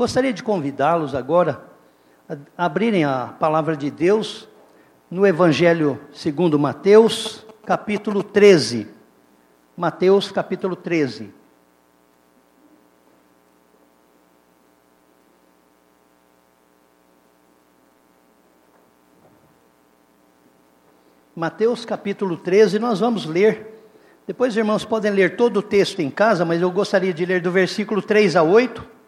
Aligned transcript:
gostaria 0.00 0.32
de 0.32 0.42
convidá-los 0.42 1.14
agora 1.14 1.62
a 2.56 2.64
abrirem 2.64 3.04
a 3.04 3.34
palavra 3.38 3.76
de 3.76 3.90
Deus 3.90 4.48
no 5.10 5.26
Evangelho 5.26 6.00
segundo 6.10 6.58
Mateus, 6.58 7.44
capítulo 7.66 8.22
13. 8.22 8.88
Mateus, 9.76 10.32
capítulo 10.32 10.74
13. 10.74 11.34
Mateus 21.36 21.84
capítulo 21.84 22.38
13, 22.38 22.78
nós 22.78 23.00
vamos 23.00 23.26
ler. 23.26 23.84
Depois, 24.26 24.56
irmãos, 24.56 24.82
podem 24.82 25.12
ler 25.12 25.36
todo 25.36 25.58
o 25.58 25.62
texto 25.62 26.00
em 26.00 26.10
casa, 26.10 26.42
mas 26.46 26.62
eu 26.62 26.70
gostaria 26.70 27.12
de 27.12 27.26
ler 27.26 27.42
do 27.42 27.50
versículo 27.50 28.00
3 28.00 28.34
a 28.36 28.42
8, 28.42 28.99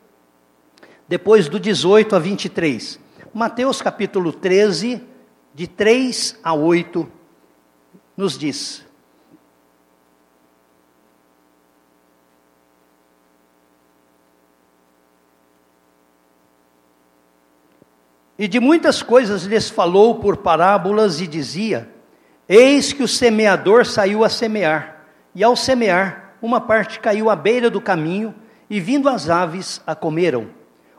depois 1.13 1.47
do 1.47 1.61
18 1.61 2.17
a 2.17 2.19
23. 2.19 2.99
Mateus 3.35 3.83
capítulo 3.83 4.33
13, 4.33 5.07
de 5.55 5.67
3 5.67 6.39
a 6.43 6.55
8, 6.55 7.07
nos 8.17 8.39
diz: 8.39 8.83
E 18.39 18.49
de 18.49 18.59
muitas 18.59 19.03
coisas 19.03 19.43
lhes 19.43 19.69
falou 19.69 20.15
por 20.15 20.39
parábolas 20.39 21.21
e 21.21 21.27
dizia: 21.27 21.91
Eis 22.49 22.95
que 22.95 23.03
o 23.03 23.09
semeador 23.09 23.85
saiu 23.85 24.25
a 24.25 24.31
semear, 24.31 25.05
e 25.35 25.45
ao 25.45 25.57
semear, 25.57 26.37
uma 26.41 26.59
parte 26.59 26.99
caiu 26.99 27.29
à 27.29 27.37
beira 27.37 27.69
do 27.69 27.83
caminho, 27.83 28.35
e 28.71 28.81
vindo 28.81 29.11
as 29.11 29.29
aves 29.29 29.83
a 29.87 29.95
comeram. 29.95 30.62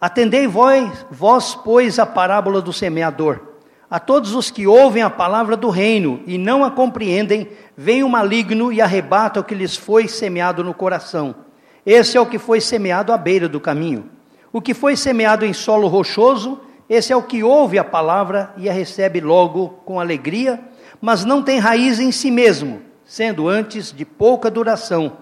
Atendei 0.00 0.46
vós, 0.46 1.04
vós, 1.10 1.54
pois, 1.54 1.98
a 1.98 2.06
parábola 2.06 2.62
do 2.62 2.72
semeador. 2.72 3.40
A 3.90 3.98
todos 3.98 4.34
os 4.34 4.50
que 4.50 4.66
ouvem 4.66 5.02
a 5.02 5.10
palavra 5.10 5.58
do 5.58 5.68
reino 5.68 6.22
e 6.26 6.38
não 6.38 6.64
a 6.64 6.70
compreendem, 6.70 7.48
vem 7.76 8.02
o 8.02 8.08
maligno 8.08 8.72
e 8.72 8.80
arrebata 8.80 9.40
o 9.40 9.44
que 9.44 9.54
lhes 9.54 9.76
foi 9.76 10.08
semeado 10.08 10.64
no 10.64 10.72
coração. 10.72 11.34
Esse 11.84 12.16
é 12.16 12.20
o 12.20 12.24
que 12.24 12.38
foi 12.38 12.62
semeado 12.62 13.12
à 13.12 13.18
beira 13.18 13.46
do 13.46 13.60
caminho. 13.60 14.08
O 14.50 14.60
que 14.60 14.72
foi 14.72 14.96
semeado 14.96 15.44
em 15.44 15.52
solo 15.52 15.86
rochoso, 15.86 16.60
esse 16.88 17.12
é 17.12 17.16
o 17.16 17.22
que 17.22 17.42
ouve 17.42 17.78
a 17.78 17.84
palavra 17.84 18.54
e 18.56 18.70
a 18.70 18.72
recebe 18.72 19.20
logo 19.20 19.68
com 19.84 20.00
alegria, 20.00 20.60
mas 20.98 21.26
não 21.26 21.42
tem 21.42 21.58
raiz 21.58 22.00
em 22.00 22.10
si 22.10 22.30
mesmo, 22.30 22.80
sendo 23.04 23.48
antes 23.48 23.92
de 23.92 24.06
pouca 24.06 24.50
duração 24.50 25.12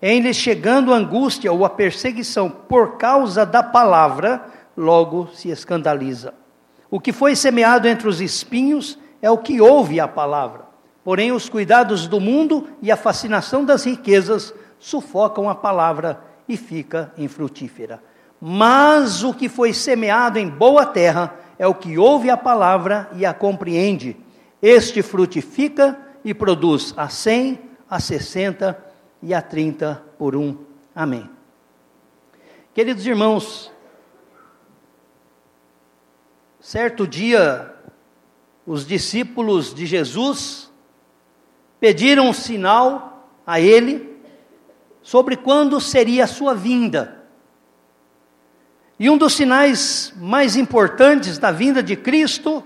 em 0.00 0.20
lhe 0.20 0.32
chegando 0.32 0.92
a 0.92 0.96
angústia 0.96 1.52
ou 1.52 1.64
a 1.64 1.70
perseguição 1.70 2.48
por 2.48 2.96
causa 2.96 3.44
da 3.44 3.62
palavra, 3.62 4.46
logo 4.76 5.28
se 5.34 5.50
escandaliza. 5.50 6.34
O 6.90 7.00
que 7.00 7.12
foi 7.12 7.34
semeado 7.34 7.88
entre 7.88 8.08
os 8.08 8.20
espinhos 8.20 8.98
é 9.20 9.30
o 9.30 9.38
que 9.38 9.60
ouve 9.60 10.00
a 10.00 10.08
palavra. 10.08 10.66
Porém, 11.04 11.32
os 11.32 11.48
cuidados 11.48 12.06
do 12.06 12.20
mundo 12.20 12.68
e 12.80 12.90
a 12.90 12.96
fascinação 12.96 13.64
das 13.64 13.84
riquezas 13.84 14.54
sufocam 14.78 15.48
a 15.48 15.54
palavra 15.54 16.20
e 16.48 16.56
fica 16.56 17.12
infrutífera. 17.18 18.02
Mas 18.40 19.24
o 19.24 19.34
que 19.34 19.48
foi 19.48 19.72
semeado 19.72 20.38
em 20.38 20.48
boa 20.48 20.86
terra 20.86 21.34
é 21.58 21.66
o 21.66 21.74
que 21.74 21.98
ouve 21.98 22.30
a 22.30 22.36
palavra 22.36 23.10
e 23.14 23.26
a 23.26 23.34
compreende. 23.34 24.16
Este 24.62 25.02
frutifica 25.02 25.98
e 26.24 26.32
produz 26.32 26.94
a 26.96 27.08
cem, 27.08 27.58
a 27.90 27.98
sessenta 27.98 28.87
e 29.22 29.34
a 29.34 29.42
30 29.42 30.02
por 30.18 30.36
um. 30.36 30.56
Amém. 30.94 31.28
Queridos 32.74 33.06
irmãos, 33.06 33.72
certo 36.60 37.06
dia, 37.06 37.74
os 38.66 38.86
discípulos 38.86 39.74
de 39.74 39.86
Jesus 39.86 40.70
pediram 41.80 42.28
um 42.28 42.32
sinal 42.32 43.32
a 43.46 43.60
ele 43.60 44.16
sobre 45.02 45.36
quando 45.36 45.80
seria 45.80 46.24
a 46.24 46.28
sua 46.28 46.54
vinda. 46.54 47.24
E 48.98 49.08
um 49.08 49.16
dos 49.16 49.34
sinais 49.34 50.12
mais 50.16 50.56
importantes 50.56 51.38
da 51.38 51.50
vinda 51.50 51.82
de 51.82 51.96
Cristo, 51.96 52.62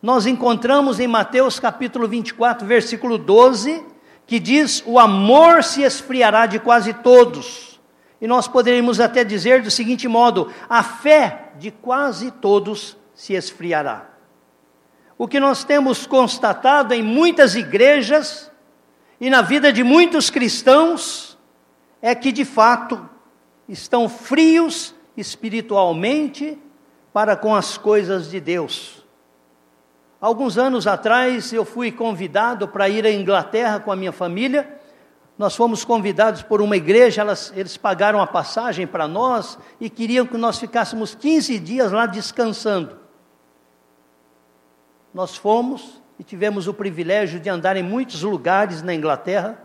nós 0.00 0.26
encontramos 0.26 1.00
em 1.00 1.08
Mateus 1.08 1.58
capítulo 1.58 2.06
24, 2.06 2.66
versículo 2.66 3.16
12, 3.18 3.84
que 4.32 4.40
diz: 4.40 4.82
o 4.86 4.98
amor 4.98 5.62
se 5.62 5.82
esfriará 5.82 6.46
de 6.46 6.58
quase 6.58 6.94
todos. 6.94 7.78
E 8.18 8.26
nós 8.26 8.48
poderíamos 8.48 8.98
até 8.98 9.22
dizer 9.22 9.60
do 9.60 9.70
seguinte 9.70 10.08
modo: 10.08 10.50
a 10.70 10.82
fé 10.82 11.50
de 11.58 11.70
quase 11.70 12.30
todos 12.30 12.96
se 13.14 13.34
esfriará. 13.34 14.08
O 15.18 15.28
que 15.28 15.38
nós 15.38 15.64
temos 15.64 16.06
constatado 16.06 16.94
em 16.94 17.02
muitas 17.02 17.54
igrejas 17.54 18.50
e 19.20 19.28
na 19.28 19.42
vida 19.42 19.70
de 19.70 19.84
muitos 19.84 20.30
cristãos 20.30 21.36
é 22.00 22.14
que 22.14 22.32
de 22.32 22.46
fato 22.46 23.06
estão 23.68 24.08
frios 24.08 24.94
espiritualmente 25.14 26.58
para 27.12 27.36
com 27.36 27.54
as 27.54 27.76
coisas 27.76 28.30
de 28.30 28.40
Deus. 28.40 29.01
Alguns 30.22 30.56
anos 30.56 30.86
atrás 30.86 31.52
eu 31.52 31.64
fui 31.64 31.90
convidado 31.90 32.68
para 32.68 32.88
ir 32.88 33.04
à 33.04 33.10
Inglaterra 33.10 33.80
com 33.80 33.90
a 33.90 33.96
minha 33.96 34.12
família. 34.12 34.78
Nós 35.36 35.56
fomos 35.56 35.84
convidados 35.84 36.44
por 36.44 36.62
uma 36.62 36.76
igreja, 36.76 37.22
elas, 37.22 37.52
eles 37.56 37.76
pagaram 37.76 38.20
a 38.20 38.26
passagem 38.28 38.86
para 38.86 39.08
nós 39.08 39.58
e 39.80 39.90
queriam 39.90 40.24
que 40.24 40.36
nós 40.36 40.60
ficássemos 40.60 41.12
15 41.12 41.58
dias 41.58 41.90
lá 41.90 42.06
descansando. 42.06 43.00
Nós 45.12 45.36
fomos 45.36 46.00
e 46.16 46.22
tivemos 46.22 46.68
o 46.68 46.72
privilégio 46.74 47.40
de 47.40 47.48
andar 47.48 47.76
em 47.76 47.82
muitos 47.82 48.22
lugares 48.22 48.80
na 48.80 48.94
Inglaterra. 48.94 49.58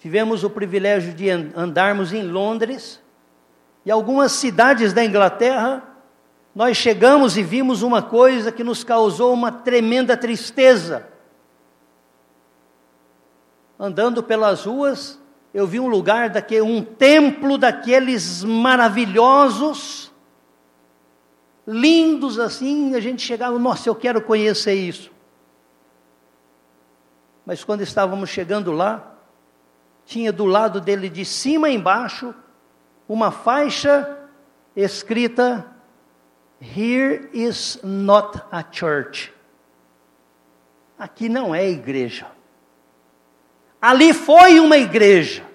Tivemos 0.00 0.42
o 0.42 0.50
privilégio 0.50 1.14
de 1.14 1.30
andarmos 1.30 2.12
em 2.12 2.24
Londres 2.24 3.00
e 3.86 3.92
algumas 3.92 4.32
cidades 4.32 4.92
da 4.92 5.04
Inglaterra 5.04 5.84
nós 6.58 6.76
chegamos 6.76 7.36
e 7.36 7.42
vimos 7.44 7.82
uma 7.82 8.02
coisa 8.02 8.50
que 8.50 8.64
nos 8.64 8.82
causou 8.82 9.32
uma 9.32 9.52
tremenda 9.52 10.16
tristeza. 10.16 11.08
Andando 13.78 14.24
pelas 14.24 14.64
ruas, 14.64 15.20
eu 15.54 15.68
vi 15.68 15.78
um 15.78 15.86
lugar 15.86 16.30
daquele, 16.30 16.62
um 16.62 16.82
templo 16.82 17.56
daqueles 17.56 18.42
maravilhosos, 18.42 20.10
lindos 21.64 22.40
assim, 22.40 22.96
a 22.96 23.00
gente 23.00 23.22
chegava, 23.22 23.56
nossa, 23.56 23.88
eu 23.88 23.94
quero 23.94 24.20
conhecer 24.20 24.74
isso. 24.74 25.12
Mas 27.46 27.62
quando 27.62 27.82
estávamos 27.82 28.30
chegando 28.30 28.72
lá, 28.72 29.14
tinha 30.04 30.32
do 30.32 30.44
lado 30.44 30.80
dele 30.80 31.08
de 31.08 31.24
cima 31.24 31.70
embaixo 31.70 32.34
uma 33.08 33.30
faixa 33.30 34.18
escrita 34.74 35.77
Here 36.60 37.28
is 37.32 37.78
not 37.82 38.42
a 38.50 38.62
church. 38.62 39.32
Aqui 40.98 41.28
não 41.28 41.54
é 41.54 41.68
igreja. 41.68 42.26
Ali 43.80 44.12
foi 44.12 44.58
uma 44.58 44.76
igreja. 44.76 45.46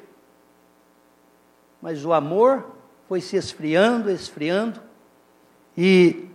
Mas 1.81 2.05
o 2.05 2.13
amor 2.13 2.73
foi 3.09 3.19
se 3.19 3.35
esfriando, 3.35 4.09
esfriando. 4.09 4.81
E 5.77 6.29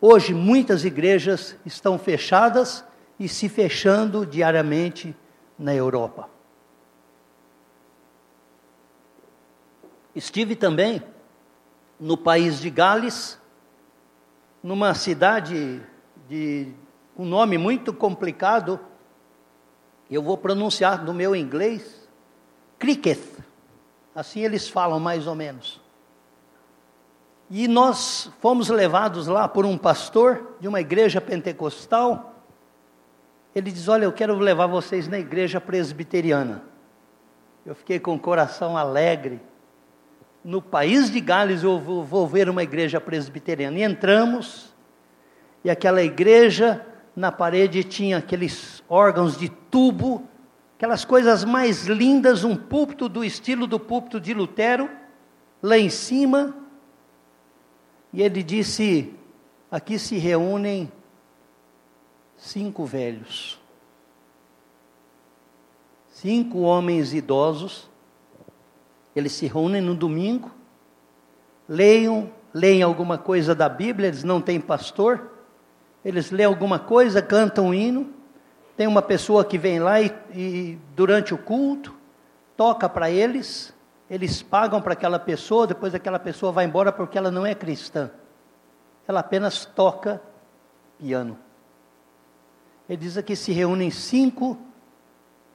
hoje 0.00 0.32
muitas 0.32 0.84
igrejas 0.84 1.56
estão 1.66 1.98
fechadas 1.98 2.84
e 3.18 3.28
se 3.28 3.48
fechando 3.48 4.24
diariamente 4.24 5.16
na 5.58 5.74
Europa. 5.74 6.30
Estive 10.14 10.54
também 10.54 11.02
no 12.02 12.16
país 12.16 12.58
de 12.58 12.68
Gales, 12.68 13.38
numa 14.60 14.92
cidade 14.92 15.80
de 16.28 16.66
um 17.16 17.24
nome 17.24 17.56
muito 17.56 17.94
complicado, 17.94 18.80
eu 20.10 20.20
vou 20.20 20.36
pronunciar 20.36 21.04
no 21.04 21.14
meu 21.14 21.36
inglês, 21.36 22.10
Cricket, 22.76 23.20
assim 24.16 24.40
eles 24.40 24.68
falam 24.68 24.98
mais 24.98 25.28
ou 25.28 25.36
menos. 25.36 25.80
E 27.48 27.68
nós 27.68 28.32
fomos 28.40 28.68
levados 28.68 29.28
lá 29.28 29.46
por 29.46 29.64
um 29.64 29.78
pastor 29.78 30.56
de 30.58 30.66
uma 30.66 30.80
igreja 30.80 31.20
pentecostal. 31.20 32.34
Ele 33.54 33.70
diz: 33.70 33.86
Olha, 33.86 34.06
eu 34.06 34.12
quero 34.12 34.36
levar 34.38 34.66
vocês 34.66 35.06
na 35.06 35.20
igreja 35.20 35.60
presbiteriana. 35.60 36.64
Eu 37.64 37.76
fiquei 37.76 38.00
com 38.00 38.16
o 38.16 38.18
coração 38.18 38.76
alegre. 38.76 39.40
No 40.44 40.60
país 40.60 41.10
de 41.10 41.20
Gales 41.20 41.62
eu 41.62 41.78
vou, 41.78 42.04
vou 42.04 42.26
ver 42.26 42.48
uma 42.48 42.62
igreja 42.62 43.00
presbiteriana. 43.00 43.78
E 43.78 43.82
entramos, 43.82 44.74
e 45.64 45.70
aquela 45.70 46.02
igreja, 46.02 46.84
na 47.14 47.30
parede 47.30 47.84
tinha 47.84 48.18
aqueles 48.18 48.82
órgãos 48.88 49.36
de 49.36 49.48
tubo, 49.48 50.26
aquelas 50.76 51.04
coisas 51.04 51.44
mais 51.44 51.86
lindas, 51.86 52.42
um 52.42 52.56
púlpito 52.56 53.08
do 53.08 53.24
estilo 53.24 53.66
do 53.68 53.78
púlpito 53.78 54.20
de 54.20 54.34
Lutero, 54.34 54.90
lá 55.62 55.78
em 55.78 55.88
cima, 55.88 56.56
e 58.12 58.20
ele 58.20 58.42
disse: 58.42 59.14
aqui 59.70 59.96
se 59.96 60.18
reúnem 60.18 60.90
cinco 62.36 62.84
velhos, 62.84 63.60
cinco 66.08 66.62
homens 66.62 67.14
idosos, 67.14 67.88
eles 69.14 69.32
se 69.32 69.46
reúnem 69.46 69.80
no 69.80 69.94
domingo, 69.94 70.50
leiam, 71.68 72.30
leem 72.52 72.82
alguma 72.82 73.18
coisa 73.18 73.54
da 73.54 73.68
Bíblia, 73.68 74.08
eles 74.08 74.24
não 74.24 74.40
têm 74.40 74.60
pastor, 74.60 75.30
eles 76.04 76.30
leem 76.30 76.46
alguma 76.46 76.78
coisa, 76.78 77.22
cantam 77.22 77.66
um 77.66 77.74
hino, 77.74 78.12
tem 78.76 78.86
uma 78.86 79.02
pessoa 79.02 79.44
que 79.44 79.58
vem 79.58 79.78
lá 79.78 80.00
e, 80.00 80.12
e 80.34 80.78
durante 80.96 81.34
o 81.34 81.38
culto 81.38 81.94
toca 82.56 82.88
para 82.88 83.10
eles, 83.10 83.74
eles 84.08 84.42
pagam 84.42 84.80
para 84.80 84.92
aquela 84.92 85.18
pessoa, 85.18 85.66
depois 85.66 85.94
aquela 85.94 86.18
pessoa 86.18 86.52
vai 86.52 86.64
embora 86.64 86.92
porque 86.92 87.16
ela 87.16 87.30
não 87.30 87.46
é 87.46 87.54
cristã. 87.54 88.10
Ela 89.06 89.20
apenas 89.20 89.64
toca 89.64 90.22
piano. 90.98 91.38
Ele 92.88 92.98
diz 92.98 93.16
aqui 93.16 93.34
se 93.34 93.52
reúnem 93.52 93.90
cinco, 93.90 94.58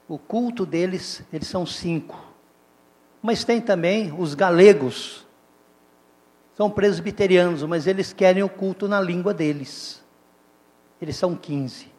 o 0.08 0.18
culto 0.18 0.66
deles, 0.66 1.24
eles 1.32 1.48
são 1.48 1.66
cinco. 1.66 2.27
Mas 3.22 3.44
tem 3.44 3.60
também 3.60 4.14
os 4.18 4.34
galegos, 4.34 5.26
são 6.56 6.70
presbiterianos, 6.70 7.64
mas 7.64 7.88
eles 7.88 8.14
querem 8.14 8.44
o 8.44 8.50
culto 8.50 8.88
na 8.88 9.00
língua 9.00 9.34
deles. 9.34 10.04
Eles 11.02 11.16
são 11.16 11.36
quinze. 11.36 11.92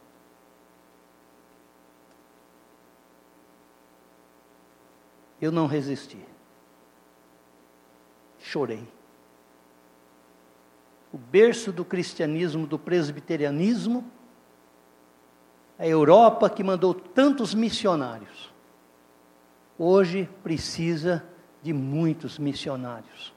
Eu 5.41 5.53
não 5.53 5.67
resisti 5.67 6.19
chorei. 8.49 8.87
O 11.13 11.19
berço 11.19 11.71
do 11.71 11.85
cristianismo, 11.85 12.67
do 12.67 12.79
presbiterianismo, 12.79 14.11
a 15.79 15.87
Europa 15.87 16.51
que 16.51 16.65
mandou 16.65 16.93
tantos 16.93 17.55
missionários, 17.55 18.48
hoje 19.79 20.29
precisa 20.43 21.25
de 21.63 21.73
muitos 21.73 22.39
missionários. 22.39 23.33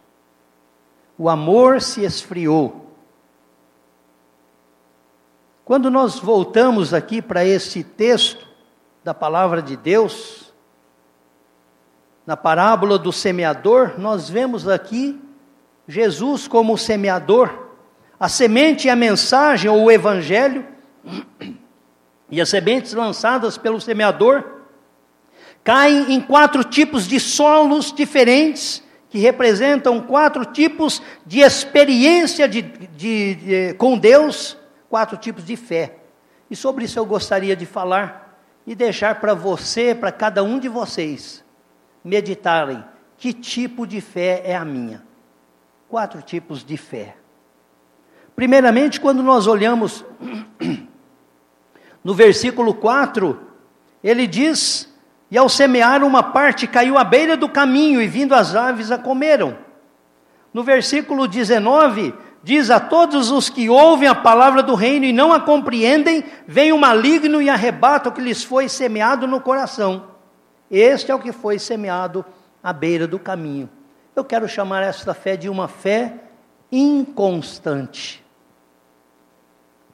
O 1.18 1.30
amor 1.30 1.82
se 1.82 2.04
esfriou. 2.04 2.88
Quando 5.64 5.92
nós 5.92 6.20
voltamos 6.20 6.94
aqui 6.94 7.22
para 7.22 7.46
esse 7.46 7.84
texto 7.84 8.48
da 9.04 9.14
palavra 9.14 9.62
de 9.62 9.78
Deus, 9.78 10.52
na 12.26 12.36
parábola 12.36 12.98
do 12.98 13.12
semeador, 13.12 14.00
nós 14.00 14.30
vemos 14.30 14.68
aqui 14.68 15.22
Jesus 15.88 16.48
como 16.48 16.78
semeador, 16.78 17.68
a 18.20 18.30
semente 18.30 18.88
e 18.88 18.90
a 18.90 18.96
mensagem 18.96 19.70
ou 19.70 19.84
o 19.84 19.92
evangelho, 19.92 20.66
e 22.30 22.40
as 22.40 22.50
sementes 22.50 22.94
lançadas 22.94 23.58
pelo 23.58 23.80
semeador, 23.82 24.61
caem 25.64 26.14
em 26.14 26.22
quatro 26.22 26.64
tipos 26.64 27.08
de 27.08 27.20
solos 27.20 27.92
diferentes, 27.92 28.84
que 29.10 29.20
representam 29.20 30.02
quatro 30.02 30.46
tipos 30.46 31.02
de 31.26 31.42
experiência 31.42 32.48
de, 32.48 32.62
de, 32.62 33.36
de, 33.36 33.74
com 33.76 33.98
Deus, 33.98 34.58
quatro 34.90 35.18
tipos 35.18 35.44
de 35.44 35.56
fé. 35.56 35.98
E 36.50 36.56
sobre 36.56 36.86
isso 36.86 36.98
eu 36.98 37.06
gostaria 37.06 37.56
de 37.56 37.66
falar 37.66 38.38
e 38.66 38.74
deixar 38.74 39.20
para 39.20 39.34
você, 39.34 39.94
para 39.94 40.12
cada 40.12 40.44
um 40.44 40.60
de 40.60 40.70
vocês, 40.70 41.44
meditarem 42.04 42.84
que 43.18 43.34
tipo 43.34 43.86
de 43.86 44.02
fé 44.02 44.42
é 44.46 44.56
a 44.56 44.66
minha. 44.66 45.04
Quatro 45.88 46.22
tipos 46.22 46.64
de 46.64 46.76
fé. 46.76 47.16
Primeiramente, 48.36 49.00
quando 49.00 49.22
nós 49.22 49.46
olhamos 49.46 50.04
no 52.04 52.16
versículo 52.16 52.74
4, 52.74 53.40
ele 54.04 54.26
diz: 54.26 54.91
E 55.32 55.38
ao 55.38 55.48
semear, 55.48 56.04
uma 56.04 56.22
parte 56.22 56.68
caiu 56.68 56.98
à 56.98 57.06
beira 57.06 57.38
do 57.38 57.48
caminho, 57.48 58.02
e 58.02 58.08
vindo 58.08 58.36
as 58.36 58.54
aves 58.54 58.92
a 58.92 58.98
comeram. 58.98 59.58
No 60.54 60.62
versículo 60.62 61.26
19, 61.26 62.14
diz: 62.44 62.70
A 62.70 62.82
todos 62.82 63.32
os 63.32 63.50
que 63.50 63.70
ouvem 63.70 64.10
a 64.10 64.14
palavra 64.14 64.62
do 64.62 64.76
reino 64.76 65.06
e 65.06 65.14
não 65.14 65.32
a 65.32 65.40
compreendem, 65.40 66.26
vem 66.46 66.74
o 66.74 66.78
maligno 66.78 67.42
e 67.42 67.50
arrebata 67.50 68.10
o 68.10 68.12
que 68.12 68.20
lhes 68.20 68.44
foi 68.44 68.68
semeado 68.68 69.26
no 69.26 69.40
coração. 69.40 70.12
Este 70.70 71.12
é 71.12 71.16
o 71.16 71.20
que 71.20 71.32
foi 71.32 71.58
semeado 71.58 72.26
à 72.62 72.74
beira 72.74 73.08
do 73.08 73.18
caminho. 73.18 73.70
Eu 74.14 74.26
quero 74.26 74.50
chamar 74.50 74.84
esta 74.84 75.14
fé 75.14 75.38
de 75.38 75.48
uma 75.48 75.70
fé 75.70 76.14
inconstante. 76.70 78.22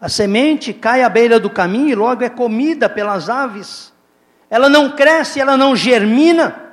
A 0.01 0.09
semente 0.09 0.73
cai 0.73 1.03
à 1.03 1.09
beira 1.09 1.39
do 1.39 1.49
caminho 1.49 1.89
e 1.89 1.95
logo 1.95 2.23
é 2.23 2.29
comida 2.29 2.89
pelas 2.89 3.29
aves. 3.29 3.93
Ela 4.49 4.69
não 4.69 4.91
cresce, 4.91 5.39
ela 5.39 5.57
não 5.57 5.75
germina. 5.75 6.63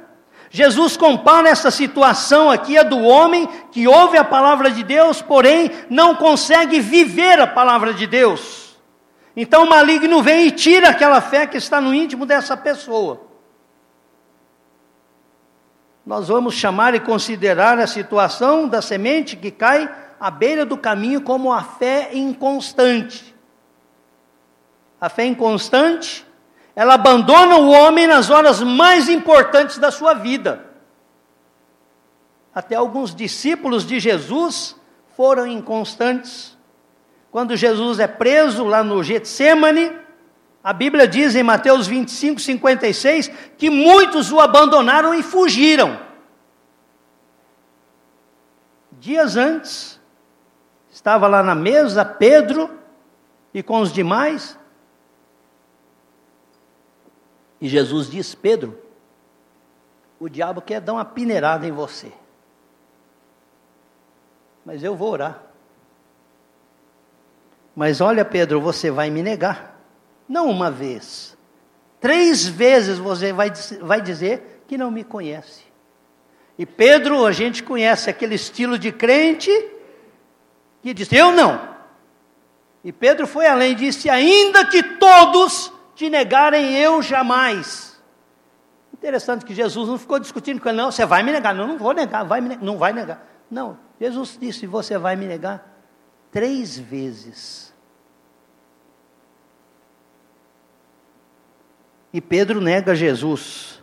Jesus 0.50 0.96
compara 0.96 1.48
essa 1.48 1.70
situação 1.70 2.50
aqui 2.50 2.78
a 2.78 2.82
do 2.82 3.00
homem 3.00 3.48
que 3.72 3.88
ouve 3.88 4.16
a 4.16 4.24
palavra 4.24 4.70
de 4.70 4.84
Deus, 4.84 5.20
porém 5.20 5.70
não 5.90 6.14
consegue 6.14 6.80
viver 6.80 7.40
a 7.40 7.46
palavra 7.46 7.92
de 7.92 8.06
Deus. 8.06 8.76
Então 9.36 9.64
o 9.64 9.68
maligno 9.70 10.22
vem 10.22 10.46
e 10.46 10.50
tira 10.52 10.90
aquela 10.90 11.20
fé 11.20 11.46
que 11.46 11.56
está 11.56 11.80
no 11.80 11.92
íntimo 11.92 12.24
dessa 12.24 12.56
pessoa 12.56 13.34
nós 16.04 16.28
vamos 16.28 16.54
chamar 16.54 16.94
e 16.94 17.00
considerar 17.00 17.78
a 17.78 17.86
situação 17.86 18.68
da 18.68 18.82
semente 18.82 19.36
que 19.36 19.50
cai 19.50 19.92
à 20.20 20.30
beira 20.30 20.66
do 20.66 20.76
caminho 20.76 21.22
como 21.22 21.52
a 21.52 21.62
fé 21.62 22.10
inconstante. 22.12 23.34
A 25.00 25.08
fé 25.08 25.24
inconstante, 25.24 26.26
ela 26.76 26.94
abandona 26.94 27.56
o 27.56 27.70
homem 27.70 28.06
nas 28.06 28.30
horas 28.30 28.60
mais 28.60 29.08
importantes 29.08 29.78
da 29.78 29.90
sua 29.90 30.14
vida. 30.14 30.64
Até 32.54 32.74
alguns 32.74 33.14
discípulos 33.14 33.84
de 33.84 34.00
Jesus 34.00 34.76
foram 35.16 35.46
inconstantes. 35.46 36.56
Quando 37.30 37.56
Jesus 37.56 37.98
é 37.98 38.06
preso 38.06 38.64
lá 38.64 38.82
no 38.82 39.02
Getsemane, 39.02 39.92
a 40.62 40.72
Bíblia 40.72 41.06
diz 41.06 41.34
em 41.34 41.42
Mateus 41.42 41.86
25, 41.86 42.40
56 42.40 43.28
que 43.58 43.68
muitos 43.68 44.32
o 44.32 44.40
abandonaram 44.40 45.14
e 45.14 45.22
fugiram. 45.22 46.00
Dias 48.92 49.36
antes, 49.36 50.00
estava 50.90 51.26
lá 51.26 51.42
na 51.42 51.54
mesa 51.54 52.04
Pedro 52.04 52.70
e 53.52 53.62
com 53.62 53.80
os 53.80 53.92
demais. 53.92 54.58
E 57.64 57.68
Jesus 57.70 58.10
diz: 58.10 58.34
Pedro, 58.34 58.78
o 60.20 60.28
diabo 60.28 60.60
quer 60.60 60.82
dar 60.82 60.92
uma 60.92 61.04
peneirada 61.04 61.66
em 61.66 61.72
você. 61.72 62.12
Mas 64.66 64.84
eu 64.84 64.94
vou 64.94 65.10
orar. 65.10 65.42
Mas 67.74 68.02
olha, 68.02 68.22
Pedro, 68.22 68.60
você 68.60 68.90
vai 68.90 69.08
me 69.08 69.22
negar. 69.22 69.80
Não 70.28 70.50
uma 70.50 70.70
vez. 70.70 71.38
Três 72.02 72.46
vezes 72.46 72.98
você 72.98 73.32
vai, 73.32 73.50
vai 73.80 74.02
dizer 74.02 74.62
que 74.68 74.76
não 74.76 74.90
me 74.90 75.02
conhece. 75.02 75.62
E 76.58 76.66
Pedro, 76.66 77.24
a 77.24 77.32
gente 77.32 77.62
conhece 77.62 78.10
aquele 78.10 78.34
estilo 78.34 78.78
de 78.78 78.92
crente 78.92 79.50
que 80.82 80.92
diz: 80.92 81.10
Eu 81.10 81.32
não. 81.32 81.66
E 82.84 82.92
Pedro 82.92 83.26
foi 83.26 83.46
além 83.46 83.74
disse: 83.74 84.10
Ainda 84.10 84.66
que 84.66 84.82
todos 84.82 85.72
te 85.94 86.10
negarem, 86.10 86.76
eu 86.76 87.00
jamais. 87.02 88.02
Interessante 88.92 89.44
que 89.44 89.54
Jesus 89.54 89.88
não 89.88 89.98
ficou 89.98 90.18
discutindo 90.18 90.60
com 90.60 90.68
ele, 90.68 90.78
não, 90.78 90.90
você 90.90 91.04
vai 91.04 91.22
me 91.22 91.32
negar. 91.32 91.54
Não, 91.54 91.66
não 91.66 91.78
vou 91.78 91.92
negar, 91.92 92.24
vai 92.24 92.40
me, 92.40 92.56
não 92.56 92.78
vai 92.78 92.92
negar. 92.92 93.26
Não, 93.50 93.78
Jesus 94.00 94.38
disse: 94.40 94.66
Você 94.66 94.96
vai 94.98 95.16
me 95.16 95.26
negar 95.26 95.70
três 96.30 96.78
vezes. 96.78 97.72
E 102.12 102.20
Pedro 102.20 102.60
nega 102.60 102.94
Jesus. 102.94 103.82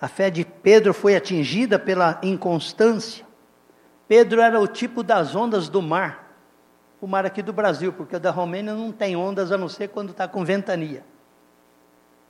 A 0.00 0.06
fé 0.06 0.30
de 0.30 0.44
Pedro 0.44 0.94
foi 0.94 1.16
atingida 1.16 1.78
pela 1.78 2.20
inconstância. 2.22 3.26
Pedro 4.06 4.40
era 4.40 4.60
o 4.60 4.66
tipo 4.66 5.02
das 5.02 5.34
ondas 5.34 5.68
do 5.68 5.82
mar, 5.82 6.27
o 7.00 7.06
mar 7.06 7.24
aqui 7.24 7.42
do 7.42 7.52
Brasil, 7.52 7.92
porque 7.92 8.16
o 8.16 8.20
da 8.20 8.30
Romênia 8.30 8.74
não 8.74 8.90
tem 8.90 9.16
ondas 9.16 9.52
a 9.52 9.58
não 9.58 9.68
ser 9.68 9.88
quando 9.88 10.10
está 10.10 10.26
com 10.26 10.44
ventania. 10.44 11.04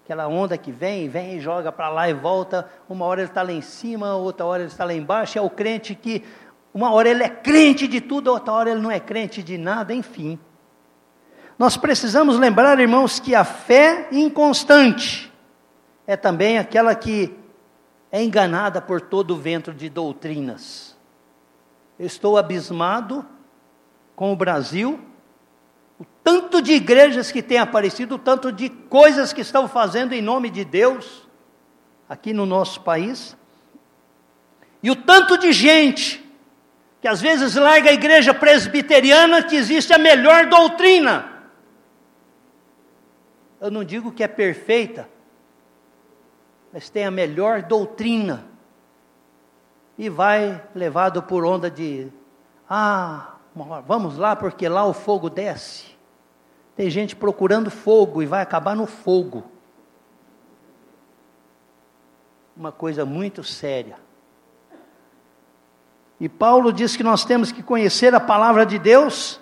Aquela 0.05 0.27
onda 0.27 0.57
que 0.57 0.71
vem, 0.71 1.09
vem 1.09 1.37
e 1.37 1.41
joga 1.41 1.71
para 1.71 1.89
lá 1.89 2.09
e 2.09 2.15
volta, 2.15 2.69
uma 2.89 3.05
hora 3.05 3.21
ele 3.21 3.31
está 3.31 3.43
lá 3.43 3.53
em 3.53 3.61
cima, 3.61 4.15
outra 4.15 4.47
hora 4.47 4.63
ele 4.63 4.71
está 4.71 4.85
lá 4.85 4.95
embaixo, 4.95 5.39
é 5.39 5.41
o 5.41 5.51
crente 5.51 5.95
que, 5.95 6.25
uma 6.73 6.93
hora 6.93 7.09
ele 7.09 7.23
é 7.23 7.29
crente 7.29 7.87
de 7.89 8.01
tudo, 8.01 8.29
outra 8.29 8.53
hora 8.53 8.71
ele 8.71 8.81
não 8.81 8.91
é 8.91 9.01
crente 9.01 9.43
de 9.43 9.57
nada, 9.59 9.93
enfim. 9.93 10.39
Nós 11.59 11.77
precisamos 11.77 12.39
lembrar, 12.39 12.79
irmãos, 12.79 13.19
que 13.19 13.35
a 13.35 13.45
fé 13.45 14.09
inconstante 14.13 15.33
é 16.07 16.17
também 16.17 16.59
aquela 16.59 16.95
que 16.95 17.35
é 18.13 18.23
enganada 18.23 18.81
por 18.81 19.01
todo 19.01 19.33
o 19.33 19.37
vento 19.37 19.73
de 19.73 19.89
doutrinas. 19.89 20.97
estou 21.99 22.39
abismado 22.39 23.27
com 24.19 24.33
o 24.33 24.37
Brasil, 24.37 24.99
o 25.97 26.05
tanto 26.25 26.61
de 26.61 26.73
igrejas 26.73 27.31
que 27.31 27.41
tem 27.41 27.57
aparecido, 27.57 28.17
o 28.17 28.19
tanto 28.19 28.51
de 28.51 28.69
coisas 28.69 29.33
que 29.33 29.43
estão 29.43 29.69
fazendo 29.69 30.13
em 30.13 30.21
nome 30.21 30.51
de 30.51 30.65
Deus 30.65 31.23
aqui 32.09 32.33
no 32.33 32.45
nosso 32.45 32.81
país, 32.81 33.37
e 34.83 34.91
o 34.91 34.97
tanto 34.97 35.39
de 35.39 35.53
gente 35.53 36.29
que 37.01 37.07
às 37.07 37.21
vezes 37.21 37.55
larga 37.55 37.91
a 37.91 37.93
igreja 37.93 38.35
presbiteriana 38.35 39.41
que 39.41 39.55
existe 39.55 39.93
a 39.93 39.99
melhor 39.99 40.47
doutrina. 40.47 41.45
Eu 43.61 43.71
não 43.71 43.85
digo 43.85 44.11
que 44.11 44.25
é 44.25 44.29
perfeita, 44.29 45.09
mas 46.73 46.91
tem 46.91 47.05
a 47.05 47.11
melhor 47.13 47.63
doutrina. 47.63 48.45
E 49.97 50.09
vai 50.09 50.61
levado 50.75 51.23
por 51.23 51.45
onda 51.45 51.71
de, 51.71 52.09
ah, 52.69 53.38
vamos 53.87 54.17
lá 54.17 54.37
porque 54.37 54.69
lá 54.69 54.85
o 54.85 54.93
fogo 54.93 55.29
desce. 55.31 55.85
Tem 56.77 56.89
gente 56.89 57.17
procurando 57.17 57.71
fogo 57.71 58.23
e 58.23 58.27
vai 58.27 58.41
acabar 58.41 58.77
no 58.77 58.87
fogo. 58.87 59.45
Uma 62.57 62.71
coisa 62.71 63.05
muito 63.05 63.43
séria. 63.43 63.97
E 66.21 66.29
Paulo 66.29 66.73
diz 66.73 66.97
que 66.97 67.03
nós 67.03 67.25
temos 67.25 67.53
que 67.53 67.63
conhecer 67.63 68.15
a 68.15 68.21
palavra 68.21 68.67
de 68.67 68.79
Deus 68.79 69.41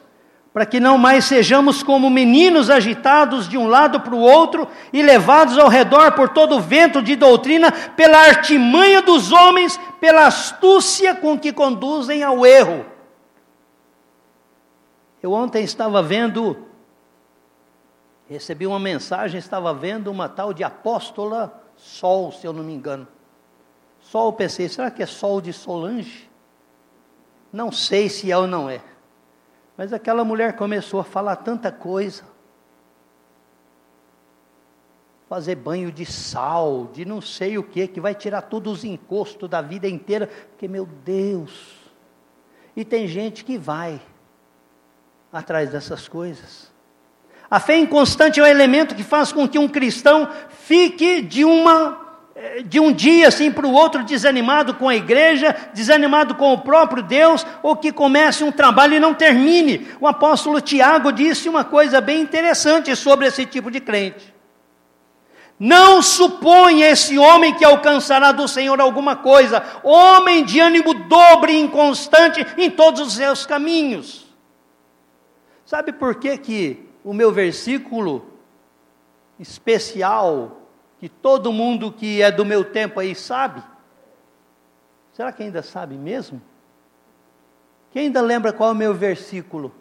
para 0.56 0.64
que 0.64 0.80
não 0.80 0.96
mais 0.96 1.26
sejamos 1.26 1.82
como 1.82 2.08
meninos 2.08 2.70
agitados 2.70 3.46
de 3.46 3.58
um 3.58 3.66
lado 3.66 4.00
para 4.00 4.14
o 4.14 4.20
outro 4.20 4.66
e 4.90 5.02
levados 5.02 5.58
ao 5.58 5.68
redor 5.68 6.12
por 6.12 6.30
todo 6.30 6.56
o 6.56 6.60
vento 6.60 7.02
de 7.02 7.14
doutrina, 7.14 7.70
pela 7.70 8.18
artimanha 8.20 9.02
dos 9.02 9.32
homens, 9.32 9.78
pela 10.00 10.26
astúcia 10.26 11.14
com 11.14 11.38
que 11.38 11.52
conduzem 11.52 12.22
ao 12.22 12.46
erro. 12.46 12.95
Eu 15.26 15.32
ontem 15.32 15.64
estava 15.64 16.00
vendo, 16.04 16.56
recebi 18.28 18.64
uma 18.64 18.78
mensagem, 18.78 19.40
estava 19.40 19.74
vendo 19.74 20.06
uma 20.06 20.28
tal 20.28 20.54
de 20.54 20.62
apóstola 20.62 21.64
Sol, 21.76 22.30
se 22.30 22.46
eu 22.46 22.52
não 22.52 22.62
me 22.62 22.72
engano. 22.72 23.08
Sol, 23.98 24.32
pensei, 24.34 24.68
será 24.68 24.88
que 24.88 25.02
é 25.02 25.06
Sol 25.06 25.40
de 25.40 25.52
Solange? 25.52 26.30
Não 27.52 27.72
sei 27.72 28.08
se 28.08 28.30
é 28.30 28.38
ou 28.38 28.46
não 28.46 28.70
é. 28.70 28.80
Mas 29.76 29.92
aquela 29.92 30.24
mulher 30.24 30.54
começou 30.54 31.00
a 31.00 31.04
falar 31.04 31.34
tanta 31.34 31.72
coisa. 31.72 32.22
Fazer 35.28 35.56
banho 35.56 35.90
de 35.90 36.06
sal, 36.06 36.88
de 36.92 37.04
não 37.04 37.20
sei 37.20 37.58
o 37.58 37.64
que, 37.64 37.88
que 37.88 38.00
vai 38.00 38.14
tirar 38.14 38.42
todos 38.42 38.72
os 38.72 38.84
encostos 38.84 39.50
da 39.50 39.60
vida 39.60 39.88
inteira, 39.88 40.28
porque, 40.28 40.68
meu 40.68 40.86
Deus. 40.86 41.74
E 42.76 42.84
tem 42.84 43.08
gente 43.08 43.44
que 43.44 43.58
vai 43.58 44.00
atrás 45.38 45.70
dessas 45.70 46.08
coisas. 46.08 46.72
A 47.50 47.60
fé 47.60 47.76
inconstante 47.76 48.40
é 48.40 48.42
o 48.42 48.46
elemento 48.46 48.94
que 48.94 49.04
faz 49.04 49.32
com 49.32 49.48
que 49.48 49.58
um 49.58 49.68
cristão 49.68 50.28
fique 50.64 51.22
de 51.22 51.44
uma 51.44 52.04
de 52.66 52.78
um 52.78 52.92
dia 52.92 53.28
assim 53.28 53.50
para 53.50 53.66
o 53.66 53.72
outro 53.72 54.04
desanimado 54.04 54.74
com 54.74 54.90
a 54.90 54.94
igreja, 54.94 55.56
desanimado 55.72 56.34
com 56.34 56.52
o 56.52 56.58
próprio 56.58 57.02
Deus, 57.02 57.46
ou 57.62 57.74
que 57.74 57.90
comece 57.90 58.44
um 58.44 58.52
trabalho 58.52 58.94
e 58.94 59.00
não 59.00 59.14
termine. 59.14 59.88
O 59.98 60.06
apóstolo 60.06 60.60
Tiago 60.60 61.10
disse 61.12 61.48
uma 61.48 61.64
coisa 61.64 61.98
bem 61.98 62.20
interessante 62.20 62.94
sobre 62.94 63.26
esse 63.26 63.46
tipo 63.46 63.70
de 63.70 63.80
crente. 63.80 64.34
Não 65.58 66.02
suponha 66.02 66.90
esse 66.90 67.18
homem 67.18 67.54
que 67.54 67.64
alcançará 67.64 68.32
do 68.32 68.46
Senhor 68.46 68.78
alguma 68.82 69.16
coisa, 69.16 69.64
homem 69.82 70.44
de 70.44 70.60
ânimo 70.60 70.92
dobre 70.92 71.52
e 71.52 71.60
inconstante 71.60 72.46
em 72.58 72.68
todos 72.68 73.00
os 73.00 73.14
seus 73.14 73.46
caminhos. 73.46 74.25
Sabe 75.66 75.92
por 75.92 76.14
que, 76.14 76.38
que 76.38 76.88
o 77.04 77.12
meu 77.12 77.32
versículo 77.32 78.24
especial 79.38 80.62
que 80.98 81.08
todo 81.08 81.52
mundo 81.52 81.92
que 81.92 82.22
é 82.22 82.30
do 82.30 82.44
meu 82.44 82.64
tempo 82.64 83.00
aí 83.00 83.14
sabe? 83.14 83.62
Será 85.12 85.32
que 85.32 85.42
ainda 85.42 85.62
sabe 85.62 85.96
mesmo? 85.96 86.40
Quem 87.90 88.06
ainda 88.06 88.22
lembra 88.22 88.52
qual 88.52 88.70
é 88.70 88.72
o 88.72 88.76
meu 88.76 88.94
versículo? 88.94 89.74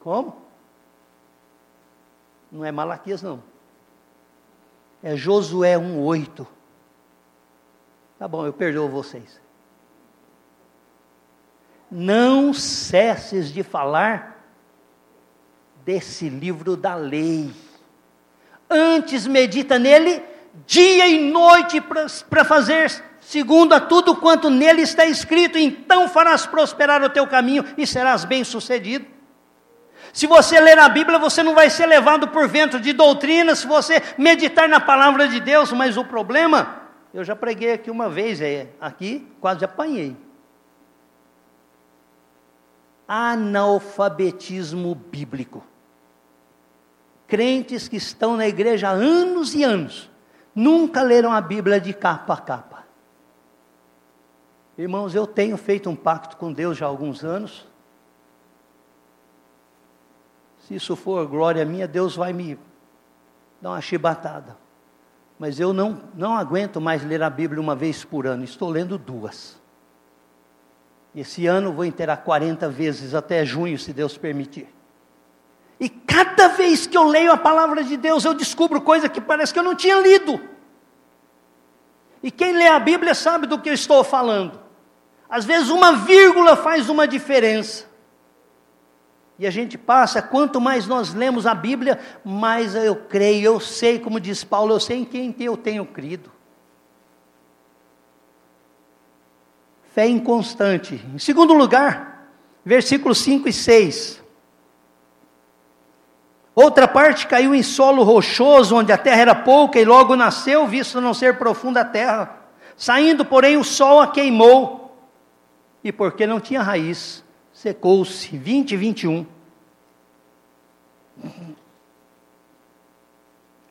Como? 0.00 0.36
Não 2.52 2.64
é 2.64 2.70
Malaquias, 2.70 3.22
não. 3.22 3.42
É 5.02 5.16
Josué 5.16 5.76
1,8. 5.78 6.46
Tá 8.18 8.28
bom, 8.28 8.44
eu 8.44 8.52
perdoo 8.52 8.88
vocês. 8.88 9.43
Não 11.96 12.52
cesses 12.52 13.52
de 13.52 13.62
falar 13.62 14.44
desse 15.84 16.28
livro 16.28 16.76
da 16.76 16.96
lei 16.96 17.52
antes 18.68 19.28
medita 19.28 19.78
nele 19.78 20.20
dia 20.66 21.06
e 21.06 21.30
noite 21.30 21.80
para 22.28 22.44
fazer 22.44 22.90
segundo 23.20 23.74
a 23.74 23.80
tudo 23.80 24.16
quanto 24.16 24.50
nele 24.50 24.82
está 24.82 25.06
escrito, 25.06 25.56
então 25.56 26.08
farás 26.08 26.44
prosperar 26.44 27.00
o 27.00 27.08
teu 27.08 27.28
caminho 27.28 27.64
e 27.78 27.86
serás 27.86 28.24
bem-sucedido. 28.24 29.06
Se 30.12 30.26
você 30.26 30.58
ler 30.58 30.80
a 30.80 30.88
Bíblia, 30.88 31.16
você 31.16 31.44
não 31.44 31.54
vai 31.54 31.70
ser 31.70 31.86
levado 31.86 32.26
por 32.26 32.48
vento 32.48 32.80
de 32.80 32.92
doutrina, 32.92 33.54
se 33.54 33.68
você 33.68 34.02
meditar 34.18 34.68
na 34.68 34.80
palavra 34.80 35.28
de 35.28 35.38
Deus, 35.38 35.70
mas 35.70 35.96
o 35.96 36.04
problema, 36.04 36.82
eu 37.14 37.22
já 37.22 37.36
preguei 37.36 37.72
aqui 37.72 37.88
uma 37.88 38.08
vez, 38.08 38.40
é, 38.40 38.66
aqui 38.80 39.24
quase 39.40 39.64
apanhei. 39.64 40.23
Analfabetismo 43.06 44.94
bíblico 44.94 45.62
crentes 47.26 47.88
que 47.88 47.96
estão 47.96 48.36
na 48.36 48.46
igreja 48.46 48.90
há 48.90 48.92
anos 48.92 49.54
e 49.54 49.64
anos, 49.64 50.10
nunca 50.54 51.02
leram 51.02 51.32
a 51.32 51.40
Bíblia 51.40 51.80
de 51.80 51.92
capa 51.92 52.34
a 52.34 52.36
capa. 52.36 52.84
Irmãos, 54.76 55.14
eu 55.14 55.26
tenho 55.26 55.56
feito 55.56 55.88
um 55.88 55.96
pacto 55.96 56.36
com 56.36 56.52
Deus 56.52 56.76
já 56.76 56.86
há 56.86 56.88
alguns 56.88 57.24
anos. 57.24 57.66
Se 60.60 60.74
isso 60.74 60.96
for 60.96 61.26
glória 61.26 61.64
minha, 61.64 61.86
Deus 61.86 62.16
vai 62.16 62.32
me 62.32 62.58
dar 63.60 63.70
uma 63.70 63.80
chibatada. 63.80 64.56
Mas 65.38 65.60
eu 65.60 65.72
não, 65.72 66.02
não 66.14 66.36
aguento 66.36 66.80
mais 66.80 67.04
ler 67.04 67.22
a 67.22 67.30
Bíblia 67.30 67.60
uma 67.60 67.74
vez 67.74 68.04
por 68.04 68.26
ano, 68.26 68.44
estou 68.44 68.68
lendo 68.68 68.98
duas. 68.98 69.60
Esse 71.14 71.46
ano 71.46 71.72
vou 71.72 71.84
inteirar 71.84 72.16
40 72.18 72.68
vezes 72.68 73.14
até 73.14 73.44
junho, 73.44 73.78
se 73.78 73.92
Deus 73.92 74.18
permitir. 74.18 74.68
E 75.78 75.88
cada 75.88 76.48
vez 76.48 76.86
que 76.86 76.96
eu 76.96 77.04
leio 77.04 77.30
a 77.30 77.36
palavra 77.36 77.84
de 77.84 77.96
Deus, 77.96 78.24
eu 78.24 78.34
descubro 78.34 78.80
coisa 78.80 79.08
que 79.08 79.20
parece 79.20 79.52
que 79.52 79.58
eu 79.58 79.62
não 79.62 79.74
tinha 79.74 79.96
lido. 79.96 80.40
E 82.22 82.30
quem 82.30 82.52
lê 82.52 82.66
a 82.66 82.78
Bíblia 82.78 83.14
sabe 83.14 83.46
do 83.46 83.58
que 83.58 83.68
eu 83.68 83.74
estou 83.74 84.02
falando. 84.02 84.58
Às 85.28 85.44
vezes 85.44 85.68
uma 85.68 85.92
vírgula 85.92 86.56
faz 86.56 86.88
uma 86.88 87.06
diferença. 87.06 87.86
E 89.38 89.46
a 89.46 89.50
gente 89.50 89.76
passa, 89.76 90.22
quanto 90.22 90.60
mais 90.60 90.86
nós 90.86 91.12
lemos 91.12 91.46
a 91.46 91.54
Bíblia, 91.54 91.98
mais 92.24 92.74
eu 92.74 92.96
creio, 92.96 93.46
eu 93.46 93.60
sei, 93.60 93.98
como 93.98 94.20
diz 94.20 94.44
Paulo, 94.44 94.74
eu 94.74 94.80
sei 94.80 94.98
em 94.98 95.04
quem 95.04 95.34
eu 95.38 95.56
tenho 95.56 95.84
crido. 95.84 96.33
Fé 99.94 100.08
inconstante. 100.08 101.00
Em 101.14 101.18
segundo 101.20 101.54
lugar, 101.54 102.26
versículos 102.64 103.18
5 103.18 103.48
e 103.48 103.52
6. 103.52 104.20
Outra 106.52 106.88
parte 106.88 107.28
caiu 107.28 107.54
em 107.54 107.62
solo 107.62 108.02
rochoso, 108.02 108.74
onde 108.74 108.90
a 108.90 108.98
terra 108.98 109.20
era 109.20 109.34
pouca, 109.36 109.78
e 109.78 109.84
logo 109.84 110.16
nasceu, 110.16 110.66
visto 110.66 111.00
não 111.00 111.14
ser 111.14 111.38
profunda 111.38 111.82
a 111.82 111.84
terra. 111.84 112.40
Saindo, 112.76 113.24
porém, 113.24 113.56
o 113.56 113.62
sol 113.62 114.00
a 114.00 114.08
queimou, 114.08 114.98
e 115.84 115.92
porque 115.92 116.26
não 116.26 116.40
tinha 116.40 116.60
raiz, 116.60 117.24
secou-se. 117.52 118.36
20 118.36 118.72
e 118.72 118.76
21. 118.76 119.26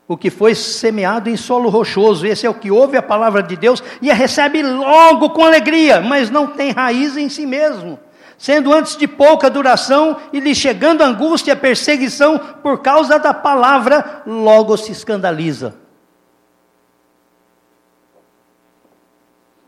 O 0.06 0.16
que 0.16 0.30
foi 0.30 0.54
semeado 0.54 1.30
em 1.30 1.36
solo 1.36 1.68
rochoso. 1.68 2.26
Esse 2.26 2.46
é 2.46 2.50
o 2.50 2.54
que 2.54 2.70
ouve 2.70 2.96
a 2.96 3.02
palavra 3.02 3.42
de 3.42 3.56
Deus 3.56 3.82
e 4.02 4.10
a 4.10 4.14
recebe 4.14 4.62
logo 4.62 5.30
com 5.30 5.44
alegria, 5.44 6.00
mas 6.00 6.30
não 6.30 6.46
tem 6.46 6.72
raiz 6.72 7.16
em 7.16 7.28
si 7.28 7.46
mesmo. 7.46 7.98
Sendo 8.36 8.72
antes 8.72 8.96
de 8.96 9.06
pouca 9.06 9.48
duração 9.48 10.16
e 10.32 10.40
lhe 10.40 10.54
chegando 10.54 11.02
angústia 11.02 11.52
e 11.52 11.56
perseguição 11.56 12.38
por 12.62 12.82
causa 12.82 13.18
da 13.18 13.32
palavra, 13.32 14.22
logo 14.26 14.76
se 14.76 14.92
escandaliza. 14.92 15.74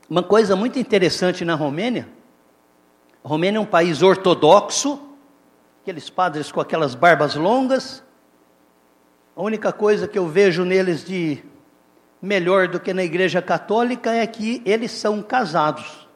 Uma 0.08 0.22
coisa 0.22 0.54
muito 0.54 0.78
interessante 0.78 1.44
na 1.44 1.54
Romênia, 1.54 2.08
a 3.26 3.28
Romênia 3.28 3.58
é 3.58 3.60
um 3.60 3.66
país 3.66 4.02
ortodoxo, 4.02 5.00
aqueles 5.82 6.08
padres 6.08 6.52
com 6.52 6.60
aquelas 6.60 6.94
barbas 6.94 7.34
longas, 7.34 8.04
a 9.36 9.42
única 9.42 9.70
coisa 9.70 10.08
que 10.08 10.18
eu 10.18 10.26
vejo 10.26 10.64
neles 10.64 11.04
de 11.04 11.44
melhor 12.22 12.68
do 12.68 12.80
que 12.80 12.94
na 12.94 13.04
igreja 13.04 13.42
católica 13.42 14.10
é 14.10 14.26
que 14.26 14.62
eles 14.64 14.90
são 14.90 15.22
casados. 15.22 16.08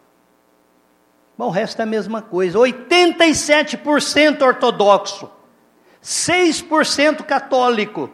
Bom, 1.37 1.49
o 1.49 1.51
resto 1.51 1.81
é 1.81 1.83
a 1.83 1.87
mesma 1.87 2.23
coisa. 2.23 2.59
87% 2.59 4.41
ortodoxo, 4.41 5.31
6% 6.03 7.23
católico 7.23 8.11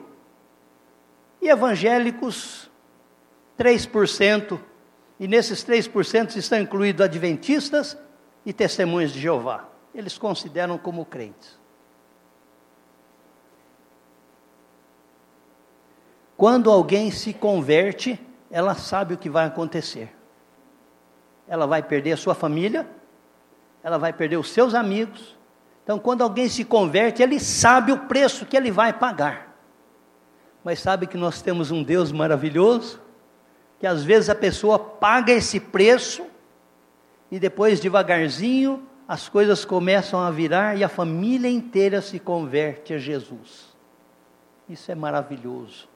e 1.40 1.48
evangélicos 1.48 2.68
3%. 3.56 4.60
E 5.18 5.28
nesses 5.28 5.64
3% 5.64 6.36
estão 6.36 6.60
incluídos 6.60 7.04
adventistas 7.04 7.96
e 8.44 8.52
testemunhas 8.52 9.12
de 9.12 9.20
Jeová. 9.20 9.68
Eles 9.94 10.18
consideram 10.18 10.76
como 10.76 11.04
crentes. 11.04 11.55
Quando 16.37 16.71
alguém 16.71 17.11
se 17.11 17.33
converte, 17.33 18.21
ela 18.50 18.75
sabe 18.75 19.14
o 19.14 19.19
que 19.19 19.31
vai 19.31 19.47
acontecer. 19.47 20.14
Ela 21.49 21.66
vai 21.66 21.83
perder 21.83 22.12
a 22.12 22.16
sua 22.16 22.35
família, 22.35 22.87
ela 23.83 23.99
vai 23.99 24.12
perder 24.12 24.37
os 24.37 24.50
seus 24.50 24.75
amigos. 24.75 25.37
Então, 25.83 25.99
quando 25.99 26.23
alguém 26.23 26.49
se 26.49 26.64
converte, 26.64 27.23
ele 27.23 27.38
sabe 27.38 27.93
o 27.93 27.99
preço 28.07 28.45
que 28.45 28.57
ele 28.57 28.71
vai 28.71 28.93
pagar. 28.93 29.57
Mas 30.64 30.81
sabe 30.81 31.07
que 31.07 31.16
nós 31.16 31.40
temos 31.40 31.71
um 31.71 31.83
Deus 31.83 32.11
maravilhoso, 32.11 33.00
que 33.78 33.87
às 33.87 34.02
vezes 34.02 34.28
a 34.28 34.35
pessoa 34.35 34.78
paga 34.78 35.33
esse 35.33 35.61
preço 35.61 36.26
e 37.31 37.38
depois 37.38 37.78
devagarzinho 37.78 38.87
as 39.07 39.28
coisas 39.28 39.64
começam 39.64 40.21
a 40.21 40.31
virar 40.31 40.76
e 40.76 40.83
a 40.83 40.88
família 40.88 41.49
inteira 41.49 42.02
se 42.02 42.19
converte 42.19 42.93
a 42.93 42.99
Jesus. 42.99 43.76
Isso 44.69 44.90
é 44.90 44.95
maravilhoso. 44.97 45.88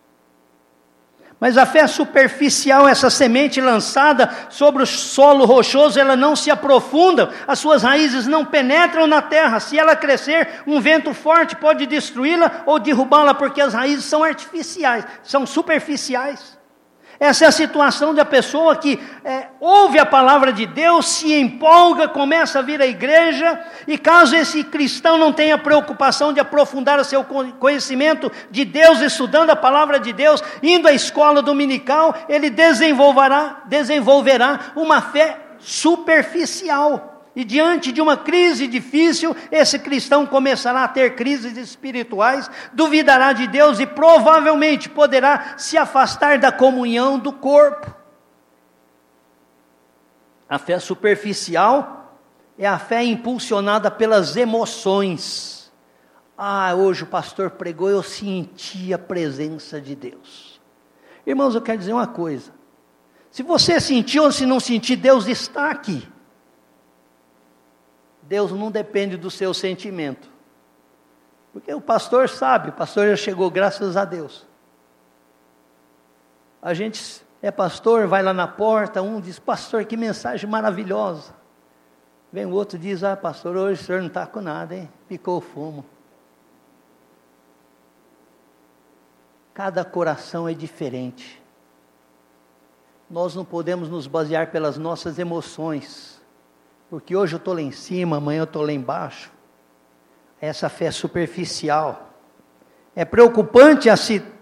Mas 1.41 1.57
a 1.57 1.65
fé 1.65 1.87
superficial, 1.87 2.87
essa 2.87 3.09
semente 3.09 3.63
lançada 3.63 4.29
sobre 4.51 4.83
o 4.83 4.87
solo 4.87 5.47
rochoso, 5.47 5.99
ela 5.99 6.15
não 6.15 6.37
se 6.37 6.51
aprofunda, 6.51 7.31
as 7.49 7.59
suas 7.59 7.83
raízes 7.83 8.27
não 8.27 8.45
penetram 8.45 9.07
na 9.07 9.23
terra. 9.23 9.59
Se 9.59 9.79
ela 9.79 9.97
crescer, 9.97 10.63
um 10.67 10.79
vento 10.83 11.15
forte 11.15 11.57
pode 11.57 11.87
destruí-la 11.87 12.63
ou 12.67 12.79
derrubá-la, 12.79 13.33
porque 13.33 13.63
as 13.63 13.73
raízes 13.73 14.05
são 14.05 14.23
artificiais, 14.23 15.07
são 15.23 15.47
superficiais. 15.47 16.60
Essa 17.21 17.45
é 17.45 17.49
a 17.49 17.53
situação 17.53 18.15
da 18.15 18.25
pessoa 18.25 18.75
que 18.75 18.99
é, 19.23 19.49
ouve 19.61 19.99
a 19.99 20.07
palavra 20.07 20.55
de 20.55 20.65
Deus, 20.65 21.07
se 21.07 21.39
empolga, 21.39 22.09
começa 22.09 22.59
a 22.59 22.63
vir 22.63 22.81
à 22.81 22.87
igreja, 22.87 23.61
e 23.87 23.99
caso 23.99 24.35
esse 24.35 24.65
cristão 24.65 25.19
não 25.19 25.31
tenha 25.31 25.59
preocupação 25.59 26.33
de 26.33 26.41
aprofundar 26.41 26.99
o 26.99 27.05
seu 27.05 27.23
conhecimento 27.23 28.33
de 28.51 28.65
Deus, 28.65 29.03
estudando 29.03 29.51
a 29.51 29.57
palavra 29.57 30.01
de 30.01 30.15
Deus, 30.15 30.43
indo 30.63 30.89
à 30.89 30.95
escola 30.95 31.43
dominical, 31.43 32.15
ele 32.27 32.49
desenvolverá, 32.49 33.65
desenvolverá 33.67 34.73
uma 34.75 35.03
fé 35.03 35.37
superficial. 35.59 37.10
E 37.35 37.45
diante 37.45 37.93
de 37.93 38.01
uma 38.01 38.17
crise 38.17 38.67
difícil, 38.67 39.37
esse 39.53 39.79
cristão 39.79 40.27
começará 40.27 40.83
a 40.83 40.89
ter 40.89 41.15
crises 41.15 41.57
espirituais, 41.57 42.51
duvidará 42.73 43.33
de 43.33 43.47
Deus 43.47 43.79
e 43.79 43.87
provavelmente 43.87 44.89
poderá 44.89 45.57
se 45.57 45.79
afastar 45.79 46.39
da 46.39 46.51
comunhão 46.51 47.19
do 47.19 47.33
corpo. 47.33 47.95
A 50.49 50.59
fé 50.59 50.81
superficial 50.81 52.19
é 52.59 52.67
a 52.67 52.79
fé 52.79 53.05
impulsionada 53.05 53.91
pelas 53.91 54.37
emoções. 54.37 55.73
Ah, 56.37 56.75
hoje 56.75 57.05
o 57.05 57.07
pastor 57.07 57.51
pregou, 57.51 57.89
eu 57.89 58.03
senti 58.03 58.93
a 58.93 58.99
presença 58.99 59.81
de 59.81 59.95
Deus. 59.95 60.61
Irmãos, 61.25 61.55
eu 61.55 61.63
quero 61.63 61.79
dizer 61.79 61.93
uma 61.93 62.09
coisa. 62.09 62.51
Se 63.31 63.45
você 63.45 63.81
sentiu 63.81 64.25
ou 64.25 64.33
se 64.33 64.45
não 64.45 64.59
sentir, 64.59 64.97
Deus 64.97 65.29
está 65.29 65.71
aqui. 65.71 66.09
Deus 68.31 68.53
não 68.53 68.71
depende 68.71 69.17
do 69.17 69.29
seu 69.29 69.53
sentimento. 69.53 70.31
Porque 71.53 71.75
o 71.75 71.81
pastor 71.81 72.29
sabe, 72.29 72.69
o 72.69 72.73
pastor 72.73 73.09
já 73.09 73.17
chegou, 73.17 73.51
graças 73.51 73.97
a 73.97 74.05
Deus. 74.05 74.47
A 76.63 76.73
gente 76.73 77.27
é 77.43 77.51
pastor, 77.51 78.07
vai 78.07 78.23
lá 78.23 78.33
na 78.33 78.47
porta, 78.47 79.03
um 79.03 79.21
diz, 79.21 79.41
pastor, 79.41 79.85
que 79.85 79.97
mensagem 79.97 80.49
maravilhosa. 80.49 81.35
Vem 82.33 82.47
o 82.47 82.53
outro 82.53 82.79
diz, 82.79 83.03
ah, 83.03 83.17
pastor, 83.17 83.57
hoje 83.57 83.83
o 83.83 83.85
senhor 83.85 83.99
não 83.99 84.07
está 84.07 84.25
com 84.29 84.41
nada, 84.41 84.77
hein? 84.77 84.89
Picou 85.09 85.39
o 85.39 85.41
fumo. 85.41 85.85
Cada 89.53 89.85
coração 89.85 90.49
é 90.49 90.55
diferente. 90.55 91.43
Nós 93.11 93.35
não 93.35 93.45
podemos 93.45 93.89
nos 93.89 94.07
basear 94.07 94.53
pelas 94.53 94.79
nossas 94.79 95.19
emoções 95.19 96.20
porque 96.91 97.15
hoje 97.15 97.35
eu 97.35 97.39
estou 97.39 97.55
lá 97.55 97.63
em 97.63 97.71
cima, 97.71 98.17
amanhã 98.17 98.41
eu 98.41 98.45
estou 98.45 98.63
lá 98.63 98.73
embaixo. 98.73 99.31
Essa 100.41 100.69
fé 100.69 100.87
é 100.87 100.91
superficial. 100.91 102.11
É 102.97 103.05
preocupante 103.05 103.89
a 103.89 103.95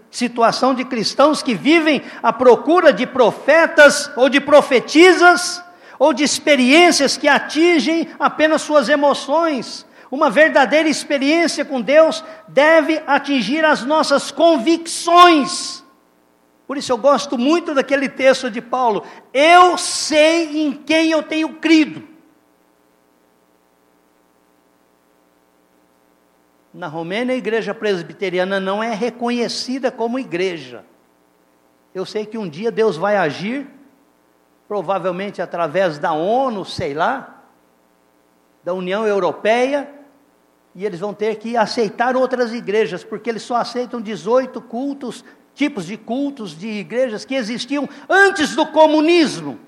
situação 0.09 0.73
de 0.73 0.83
cristãos 0.83 1.43
que 1.43 1.53
vivem 1.53 2.01
à 2.23 2.33
procura 2.33 2.91
de 2.91 3.05
profetas 3.05 4.11
ou 4.15 4.27
de 4.27 4.41
profetisas 4.41 5.63
ou 5.99 6.11
de 6.11 6.23
experiências 6.23 7.15
que 7.15 7.27
atingem 7.27 8.09
apenas 8.17 8.63
suas 8.63 8.89
emoções. 8.89 9.85
Uma 10.09 10.31
verdadeira 10.31 10.89
experiência 10.89 11.63
com 11.63 11.79
Deus 11.79 12.23
deve 12.47 12.99
atingir 13.05 13.63
as 13.63 13.85
nossas 13.85 14.31
convicções. 14.31 15.83
Por 16.65 16.77
isso 16.77 16.91
eu 16.91 16.97
gosto 16.97 17.37
muito 17.37 17.75
daquele 17.75 18.09
texto 18.09 18.49
de 18.49 18.59
Paulo. 18.59 19.03
Eu 19.31 19.77
sei 19.77 20.63
em 20.63 20.71
quem 20.71 21.11
eu 21.11 21.21
tenho 21.21 21.49
crido. 21.55 22.08
Na 26.79 26.87
Romênia, 26.87 27.35
a 27.35 27.37
igreja 27.37 27.73
presbiteriana 27.73 28.57
não 28.57 28.81
é 28.81 28.95
reconhecida 28.95 29.91
como 29.91 30.17
igreja. 30.17 30.85
Eu 31.93 32.05
sei 32.05 32.25
que 32.25 32.37
um 32.37 32.47
dia 32.47 32.71
Deus 32.71 32.95
vai 32.95 33.17
agir, 33.17 33.67
provavelmente 34.65 35.41
através 35.41 35.99
da 35.99 36.13
ONU, 36.13 36.63
sei 36.63 36.93
lá, 36.93 37.43
da 38.63 38.73
União 38.73 39.05
Europeia, 39.05 39.93
e 40.73 40.85
eles 40.85 41.01
vão 41.01 41.13
ter 41.13 41.35
que 41.35 41.57
aceitar 41.57 42.15
outras 42.15 42.53
igrejas, 42.53 43.03
porque 43.03 43.29
eles 43.29 43.41
só 43.41 43.57
aceitam 43.57 43.99
18 43.99 44.61
cultos, 44.61 45.25
tipos 45.53 45.85
de 45.85 45.97
cultos 45.97 46.57
de 46.57 46.69
igrejas 46.69 47.25
que 47.25 47.35
existiam 47.35 47.89
antes 48.07 48.55
do 48.55 48.65
comunismo. 48.65 49.59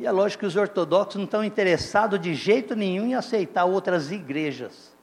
E 0.00 0.06
é 0.06 0.10
lógico 0.10 0.40
que 0.40 0.46
os 0.46 0.56
ortodoxos 0.56 1.16
não 1.16 1.24
estão 1.24 1.44
interessados 1.44 2.18
de 2.18 2.34
jeito 2.34 2.74
nenhum 2.74 3.04
em 3.04 3.14
aceitar 3.14 3.66
outras 3.66 4.10
igrejas. 4.10 4.96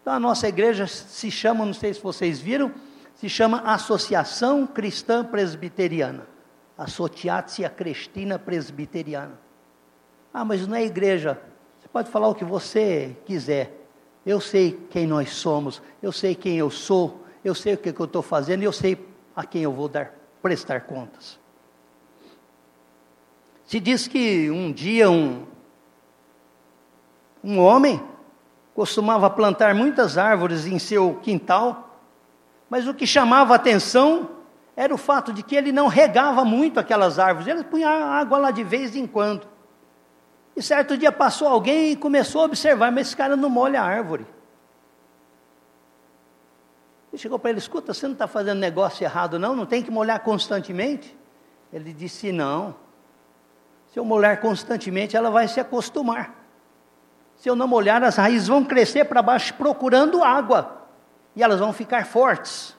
Então 0.00 0.14
a 0.14 0.18
nossa 0.18 0.48
igreja 0.48 0.86
se 0.86 1.30
chama, 1.30 1.66
não 1.66 1.74
sei 1.74 1.92
se 1.92 2.00
vocês 2.00 2.40
viram, 2.40 2.72
se 3.16 3.28
chama 3.28 3.60
Associação 3.60 4.66
Cristã 4.66 5.22
Presbiteriana. 5.22 6.26
Associatia 6.76 7.68
Cristina 7.68 8.38
Presbiteriana. 8.38 9.38
Ah, 10.32 10.42
mas 10.42 10.66
não 10.66 10.74
é 10.74 10.82
igreja. 10.82 11.38
Você 11.78 11.88
pode 11.88 12.10
falar 12.10 12.28
o 12.28 12.34
que 12.34 12.46
você 12.46 13.14
quiser. 13.26 13.78
Eu 14.24 14.40
sei 14.40 14.72
quem 14.88 15.06
nós 15.06 15.34
somos, 15.34 15.82
eu 16.02 16.10
sei 16.10 16.34
quem 16.34 16.56
eu 16.56 16.70
sou, 16.70 17.26
eu 17.44 17.54
sei 17.54 17.74
o 17.74 17.78
que, 17.78 17.92
que 17.92 18.00
eu 18.00 18.06
estou 18.06 18.22
fazendo 18.22 18.62
e 18.62 18.64
eu 18.64 18.72
sei 18.72 19.06
a 19.36 19.44
quem 19.44 19.64
eu 19.64 19.72
vou 19.72 19.86
dar, 19.86 20.14
prestar 20.40 20.80
contas. 20.80 21.43
Se 23.64 23.80
diz 23.80 24.06
que 24.06 24.50
um 24.50 24.70
dia 24.72 25.10
um, 25.10 25.46
um 27.42 27.58
homem 27.58 28.02
costumava 28.74 29.30
plantar 29.30 29.74
muitas 29.74 30.18
árvores 30.18 30.66
em 30.66 30.78
seu 30.78 31.14
quintal, 31.22 31.98
mas 32.68 32.86
o 32.86 32.94
que 32.94 33.06
chamava 33.06 33.54
atenção 33.54 34.30
era 34.76 34.92
o 34.92 34.98
fato 34.98 35.32
de 35.32 35.42
que 35.42 35.54
ele 35.54 35.70
não 35.70 35.86
regava 35.86 36.44
muito 36.44 36.80
aquelas 36.80 37.18
árvores, 37.18 37.46
ele 37.46 37.64
punha 37.64 37.88
água 37.88 38.38
lá 38.38 38.50
de 38.50 38.64
vez 38.64 38.96
em 38.96 39.06
quando. 39.06 39.46
E 40.56 40.62
certo 40.62 40.96
dia 40.96 41.12
passou 41.12 41.48
alguém 41.48 41.92
e 41.92 41.96
começou 41.96 42.42
a 42.42 42.44
observar, 42.44 42.92
mas 42.92 43.08
esse 43.08 43.16
cara 43.16 43.36
não 43.36 43.48
molha 43.48 43.80
a 43.80 43.84
árvore. 43.84 44.26
Ele 47.12 47.20
chegou 47.20 47.38
para 47.38 47.50
ele: 47.50 47.58
escuta, 47.58 47.94
você 47.94 48.06
não 48.06 48.12
está 48.12 48.26
fazendo 48.26 48.58
negócio 48.58 49.04
errado, 49.04 49.38
não? 49.38 49.54
Não 49.54 49.66
tem 49.66 49.82
que 49.82 49.90
molhar 49.90 50.20
constantemente? 50.20 51.16
Ele 51.72 51.92
disse: 51.92 52.32
não. 52.32 52.74
Se 53.94 54.00
eu 54.00 54.04
molhar 54.04 54.40
constantemente, 54.40 55.16
ela 55.16 55.30
vai 55.30 55.46
se 55.46 55.60
acostumar. 55.60 56.34
Se 57.36 57.48
eu 57.48 57.54
não 57.54 57.68
molhar, 57.68 58.02
as 58.02 58.16
raízes 58.16 58.48
vão 58.48 58.64
crescer 58.64 59.04
para 59.04 59.22
baixo 59.22 59.54
procurando 59.54 60.20
água. 60.20 60.88
E 61.36 61.44
elas 61.44 61.60
vão 61.60 61.72
ficar 61.72 62.04
fortes. 62.04 62.76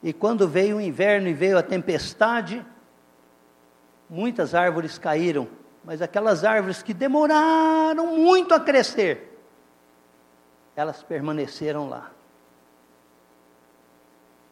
E 0.00 0.12
quando 0.12 0.46
veio 0.46 0.76
o 0.76 0.80
inverno 0.80 1.26
e 1.26 1.34
veio 1.34 1.58
a 1.58 1.64
tempestade, 1.64 2.64
muitas 4.08 4.54
árvores 4.54 4.98
caíram, 4.98 5.48
mas 5.82 6.00
aquelas 6.00 6.44
árvores 6.44 6.80
que 6.80 6.94
demoraram 6.94 8.16
muito 8.16 8.54
a 8.54 8.60
crescer, 8.60 9.36
elas 10.76 11.02
permaneceram 11.02 11.88
lá. 11.88 12.12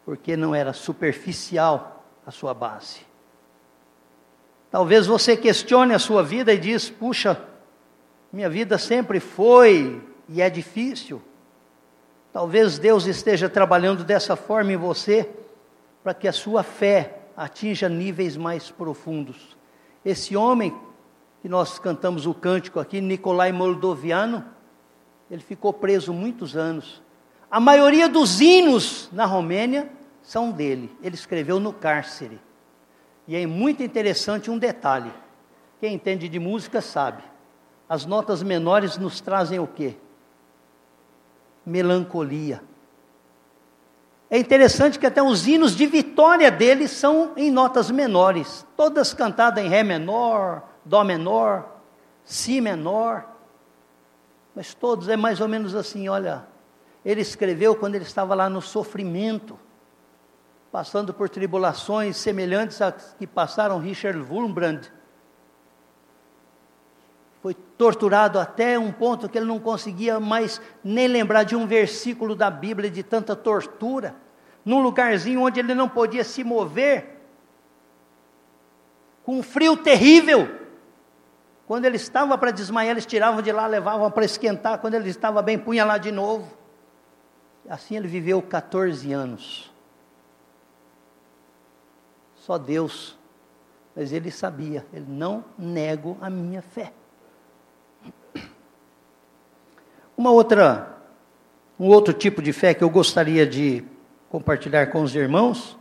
Porque 0.05 0.37
não 0.37 0.53
era 0.53 0.71
superficial 0.71 2.05
a 2.25 2.31
sua 2.31 2.53
base. 2.53 2.99
Talvez 4.69 5.07
você 5.07 5.35
questione 5.35 5.93
a 5.93 5.99
sua 5.99 6.21
vida 6.21 6.53
e 6.53 6.57
diz: 6.57 6.89
"Puxa, 6.89 7.41
minha 8.31 8.49
vida 8.49 8.77
sempre 8.77 9.19
foi 9.19 10.01
e 10.29 10.41
é 10.41 10.49
difícil". 10.49 11.21
Talvez 12.31 12.77
Deus 12.77 13.05
esteja 13.05 13.49
trabalhando 13.49 14.03
dessa 14.03 14.35
forma 14.35 14.73
em 14.73 14.77
você 14.77 15.29
para 16.03 16.13
que 16.13 16.27
a 16.27 16.33
sua 16.33 16.61
fé 16.61 17.19
atinja 17.35 17.89
níveis 17.89 18.37
mais 18.37 18.69
profundos. 18.69 19.57
Esse 20.03 20.35
homem 20.35 20.77
que 21.41 21.49
nós 21.49 21.79
cantamos 21.79 22.25
o 22.25 22.33
cântico 22.33 22.79
aqui, 22.79 22.99
Nicolai 23.01 23.51
Moldoviano, 23.51 24.43
ele 25.29 25.41
ficou 25.41 25.71
preso 25.71 26.13
muitos 26.13 26.55
anos. 26.57 27.01
A 27.55 27.59
maioria 27.61 28.09
dos 28.09 28.41
hinos 28.41 29.07
na 29.13 29.25
Romênia 29.25 29.89
são 30.21 30.51
dele. 30.51 30.93
Ele 31.01 31.15
escreveu 31.15 31.57
no 31.57 31.71
cárcere. 31.71 32.37
E 33.25 33.33
é 33.33 33.47
muito 33.47 33.81
interessante 33.81 34.51
um 34.51 34.57
detalhe. 34.57 35.09
Quem 35.79 35.93
entende 35.93 36.27
de 36.27 36.37
música 36.37 36.81
sabe. 36.81 37.23
As 37.87 38.05
notas 38.05 38.43
menores 38.43 38.97
nos 38.97 39.21
trazem 39.21 39.57
o 39.57 39.67
quê? 39.67 39.95
Melancolia. 41.65 42.61
É 44.29 44.37
interessante 44.37 44.99
que 44.99 45.07
até 45.07 45.23
os 45.23 45.47
hinos 45.47 45.77
de 45.77 45.85
vitória 45.85 46.51
dele 46.51 46.89
são 46.89 47.31
em 47.37 47.49
notas 47.49 47.89
menores, 47.89 48.67
todas 48.75 49.13
cantadas 49.13 49.63
em 49.63 49.69
Ré 49.69 49.81
menor, 49.81 50.61
Dó 50.83 51.05
menor, 51.05 51.79
Si 52.25 52.59
menor, 52.59 53.25
mas 54.53 54.73
todos 54.73 55.07
é 55.07 55.15
mais 55.15 55.39
ou 55.39 55.47
menos 55.47 55.73
assim: 55.73 56.09
olha, 56.09 56.53
ele 57.05 57.21
escreveu 57.21 57.75
quando 57.75 57.95
ele 57.95 58.03
estava 58.03 58.33
lá 58.33 58.49
no 58.49 58.61
sofrimento, 58.61 59.59
passando 60.71 61.13
por 61.13 61.29
tribulações 61.29 62.17
semelhantes 62.17 62.81
às 62.81 63.13
que 63.13 63.27
passaram 63.27 63.79
Richard 63.79 64.19
Wurmbrand. 64.19 64.87
Foi 67.41 67.53
torturado 67.53 68.39
até 68.39 68.79
um 68.79 68.91
ponto 68.91 69.29
que 69.29 69.37
ele 69.37 69.45
não 69.45 69.59
conseguia 69.59 70.19
mais 70.19 70.59
nem 70.83 71.07
lembrar 71.07 71.43
de 71.43 71.55
um 71.55 71.67
versículo 71.67 72.35
da 72.35 72.49
Bíblia 72.49 72.89
de 72.89 73.03
tanta 73.03 73.35
tortura, 73.35 74.15
num 74.65 74.81
lugarzinho 74.81 75.41
onde 75.41 75.59
ele 75.59 75.75
não 75.75 75.87
podia 75.87 76.23
se 76.23 76.43
mover, 76.43 77.21
com 79.23 79.37
um 79.37 79.43
frio 79.43 79.77
terrível. 79.77 80.49
Quando 81.67 81.85
ele 81.85 81.97
estava 81.97 82.35
para 82.35 82.49
desmaiar, 82.49 82.91
eles 82.91 83.05
tiravam 83.05 83.43
de 83.43 83.51
lá, 83.51 83.67
levavam 83.67 84.09
para 84.09 84.25
esquentar. 84.25 84.79
Quando 84.79 84.95
ele 84.95 85.09
estava 85.09 85.41
bem, 85.41 85.57
punha 85.57 85.85
lá 85.85 85.97
de 85.97 86.11
novo. 86.11 86.64
Assim 87.69 87.95
ele 87.95 88.07
viveu 88.07 88.41
14 88.41 89.11
anos. 89.11 89.71
Só 92.35 92.57
Deus. 92.57 93.17
Mas 93.95 94.11
ele 94.11 94.29
sabia, 94.29 94.85
ele 94.91 95.05
não 95.07 95.43
nego 95.57 96.17
a 96.19 96.29
minha 96.29 96.61
fé. 96.61 96.91
Uma 100.17 100.31
outra, 100.31 100.97
um 101.79 101.87
outro 101.87 102.13
tipo 102.13 102.41
de 102.41 102.51
fé 102.51 102.73
que 102.73 102.83
eu 102.83 102.89
gostaria 102.89 103.47
de 103.47 103.85
compartilhar 104.29 104.87
com 104.87 105.01
os 105.01 105.15
irmãos 105.15 105.77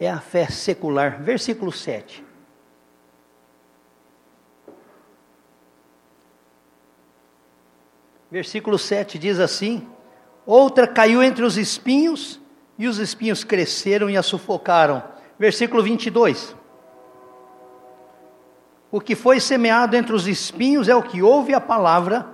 é 0.00 0.10
a 0.10 0.20
fé 0.20 0.46
secular. 0.46 1.22
Versículo 1.22 1.70
7. 1.70 2.23
Versículo 8.34 8.76
7 8.76 9.16
diz 9.16 9.38
assim: 9.38 9.86
Outra 10.44 10.88
caiu 10.88 11.22
entre 11.22 11.44
os 11.44 11.56
espinhos, 11.56 12.40
e 12.76 12.88
os 12.88 12.98
espinhos 12.98 13.44
cresceram 13.44 14.10
e 14.10 14.16
a 14.16 14.24
sufocaram. 14.24 15.04
Versículo 15.38 15.84
22. 15.84 16.52
O 18.90 19.00
que 19.00 19.14
foi 19.14 19.38
semeado 19.38 19.94
entre 19.94 20.12
os 20.12 20.26
espinhos 20.26 20.88
é 20.88 20.96
o 20.96 21.02
que 21.04 21.22
ouve 21.22 21.54
a 21.54 21.60
palavra, 21.60 22.26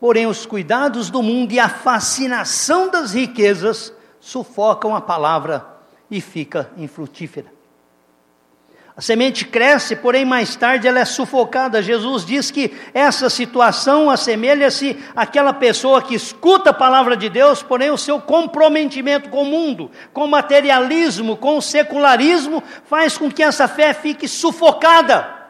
porém 0.00 0.26
os 0.26 0.44
cuidados 0.44 1.08
do 1.08 1.22
mundo 1.22 1.52
e 1.52 1.60
a 1.60 1.68
fascinação 1.68 2.90
das 2.90 3.14
riquezas 3.14 3.94
sufocam 4.18 4.96
a 4.96 5.00
palavra 5.00 5.64
e 6.10 6.20
fica 6.20 6.68
infrutífera. 6.76 7.53
A 8.96 9.00
semente 9.00 9.44
cresce, 9.44 9.96
porém 9.96 10.24
mais 10.24 10.54
tarde 10.54 10.86
ela 10.86 11.00
é 11.00 11.04
sufocada. 11.04 11.82
Jesus 11.82 12.24
diz 12.24 12.52
que 12.52 12.72
essa 12.94 13.28
situação 13.28 14.08
assemelha-se 14.08 15.02
àquela 15.16 15.52
pessoa 15.52 16.00
que 16.00 16.14
escuta 16.14 16.70
a 16.70 16.74
palavra 16.74 17.16
de 17.16 17.28
Deus, 17.28 17.60
porém 17.60 17.90
o 17.90 17.98
seu 17.98 18.20
comprometimento 18.20 19.30
com 19.30 19.42
o 19.42 19.46
mundo, 19.46 19.90
com 20.12 20.24
o 20.24 20.28
materialismo, 20.28 21.36
com 21.36 21.58
o 21.58 21.62
secularismo, 21.62 22.62
faz 22.84 23.18
com 23.18 23.28
que 23.28 23.42
essa 23.42 23.66
fé 23.66 23.92
fique 23.92 24.28
sufocada. 24.28 25.42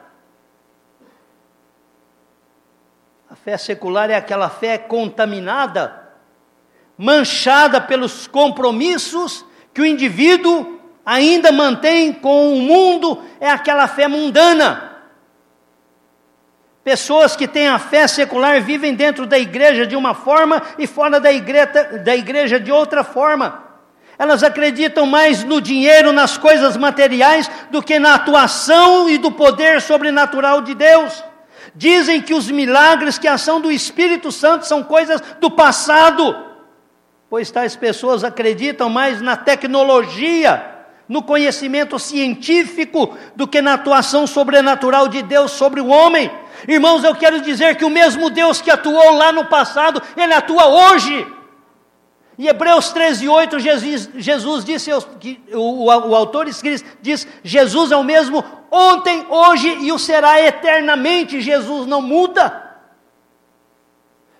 A 3.28 3.36
fé 3.36 3.58
secular 3.58 4.08
é 4.08 4.16
aquela 4.16 4.48
fé 4.48 4.78
contaminada, 4.78 6.02
manchada 6.96 7.78
pelos 7.78 8.26
compromissos 8.26 9.44
que 9.74 9.82
o 9.82 9.86
indivíduo 9.86 10.73
ainda 11.04 11.52
mantém 11.52 12.12
com 12.12 12.54
o 12.54 12.60
mundo 12.60 13.22
é 13.40 13.50
aquela 13.50 13.86
fé 13.86 14.08
mundana. 14.08 14.92
Pessoas 16.82 17.34
que 17.34 17.48
têm 17.48 17.68
a 17.68 17.78
fé 17.78 18.06
secular 18.06 18.60
vivem 18.60 18.94
dentro 18.94 19.26
da 19.26 19.38
igreja 19.38 19.86
de 19.86 19.96
uma 19.96 20.14
forma 20.14 20.62
e 20.78 20.86
fora 20.86 21.18
da 21.18 21.32
igreja, 21.32 22.00
da 22.04 22.14
igreja 22.14 22.60
de 22.60 22.70
outra 22.70 23.02
forma. 23.02 23.62
Elas 24.18 24.42
acreditam 24.42 25.06
mais 25.06 25.42
no 25.42 25.60
dinheiro, 25.60 26.12
nas 26.12 26.36
coisas 26.36 26.76
materiais, 26.76 27.50
do 27.70 27.82
que 27.82 27.98
na 27.98 28.14
atuação 28.14 29.08
e 29.08 29.18
do 29.18 29.32
poder 29.32 29.80
sobrenatural 29.80 30.60
de 30.60 30.74
Deus. 30.74 31.24
Dizem 31.74 32.20
que 32.20 32.34
os 32.34 32.50
milagres, 32.50 33.18
que 33.18 33.26
a 33.26 33.34
ação 33.34 33.60
do 33.60 33.72
Espírito 33.72 34.30
Santo 34.30 34.66
são 34.66 34.82
coisas 34.82 35.20
do 35.40 35.50
passado 35.50 36.54
pois 37.34 37.50
tais 37.50 37.74
pessoas 37.74 38.22
acreditam 38.22 38.88
mais 38.88 39.20
na 39.20 39.36
tecnologia, 39.36 40.73
no 41.08 41.22
conhecimento 41.22 41.98
científico, 41.98 43.16
do 43.36 43.46
que 43.46 43.60
na 43.60 43.74
atuação 43.74 44.26
sobrenatural 44.26 45.08
de 45.08 45.22
Deus 45.22 45.52
sobre 45.52 45.80
o 45.80 45.88
homem. 45.88 46.30
Irmãos, 46.66 47.04
eu 47.04 47.14
quero 47.14 47.40
dizer 47.40 47.76
que 47.76 47.84
o 47.84 47.90
mesmo 47.90 48.30
Deus 48.30 48.60
que 48.60 48.70
atuou 48.70 49.14
lá 49.16 49.32
no 49.32 49.46
passado, 49.46 50.02
ele 50.16 50.32
atua 50.32 50.66
hoje. 50.66 51.26
Em 52.38 52.46
Hebreus 52.46 52.90
13, 52.90 53.28
8, 53.28 53.60
Jesus, 53.60 54.10
Jesus 54.16 54.64
disse, 54.64 54.90
o, 54.92 55.00
o, 55.52 55.84
o 55.84 56.14
autor 56.14 56.48
escrito, 56.48 56.84
diz: 57.00 57.26
Jesus 57.44 57.92
é 57.92 57.96
o 57.96 58.02
mesmo 58.02 58.44
ontem, 58.70 59.24
hoje 59.28 59.68
e 59.82 59.92
o 59.92 59.98
será 59.98 60.40
eternamente. 60.40 61.40
Jesus 61.40 61.86
não 61.86 62.02
muda. 62.02 62.62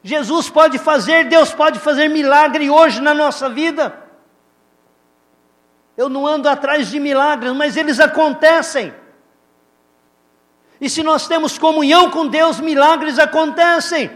Jesus 0.03 0.51
pode 0.51 0.79
fazer, 0.79 1.25
Deus 1.29 1.53
pode 1.53 1.79
fazer 1.79 2.09
milagre 2.09 2.69
hoje 2.69 3.01
na 3.01 3.15
nossa 3.15 3.49
vida. 3.49 4.04
Eu 5.97 6.09
não 6.09 6.27
ando 6.27 6.49
atrás 6.49 6.89
de 6.89 6.99
milagres, 6.99 7.53
mas 7.53 7.77
eles 7.77 8.01
acontecem. 8.01 8.93
E 10.81 10.91
se 10.91 11.03
nós 11.03 11.29
temos 11.29 11.57
comunhão 11.57 12.11
com 12.11 12.27
Deus, 12.27 12.61
milagres 12.61 13.19
acontecem. 13.19 14.11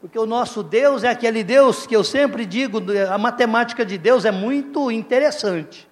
Porque 0.00 0.18
o 0.18 0.26
nosso 0.26 0.62
Deus 0.62 1.02
é 1.02 1.08
aquele 1.08 1.42
Deus 1.42 1.86
que 1.86 1.94
eu 1.94 2.04
sempre 2.04 2.46
digo, 2.46 2.78
a 3.10 3.18
matemática 3.18 3.84
de 3.84 3.98
Deus 3.98 4.24
é 4.24 4.30
muito 4.30 4.90
interessante. 4.90 5.88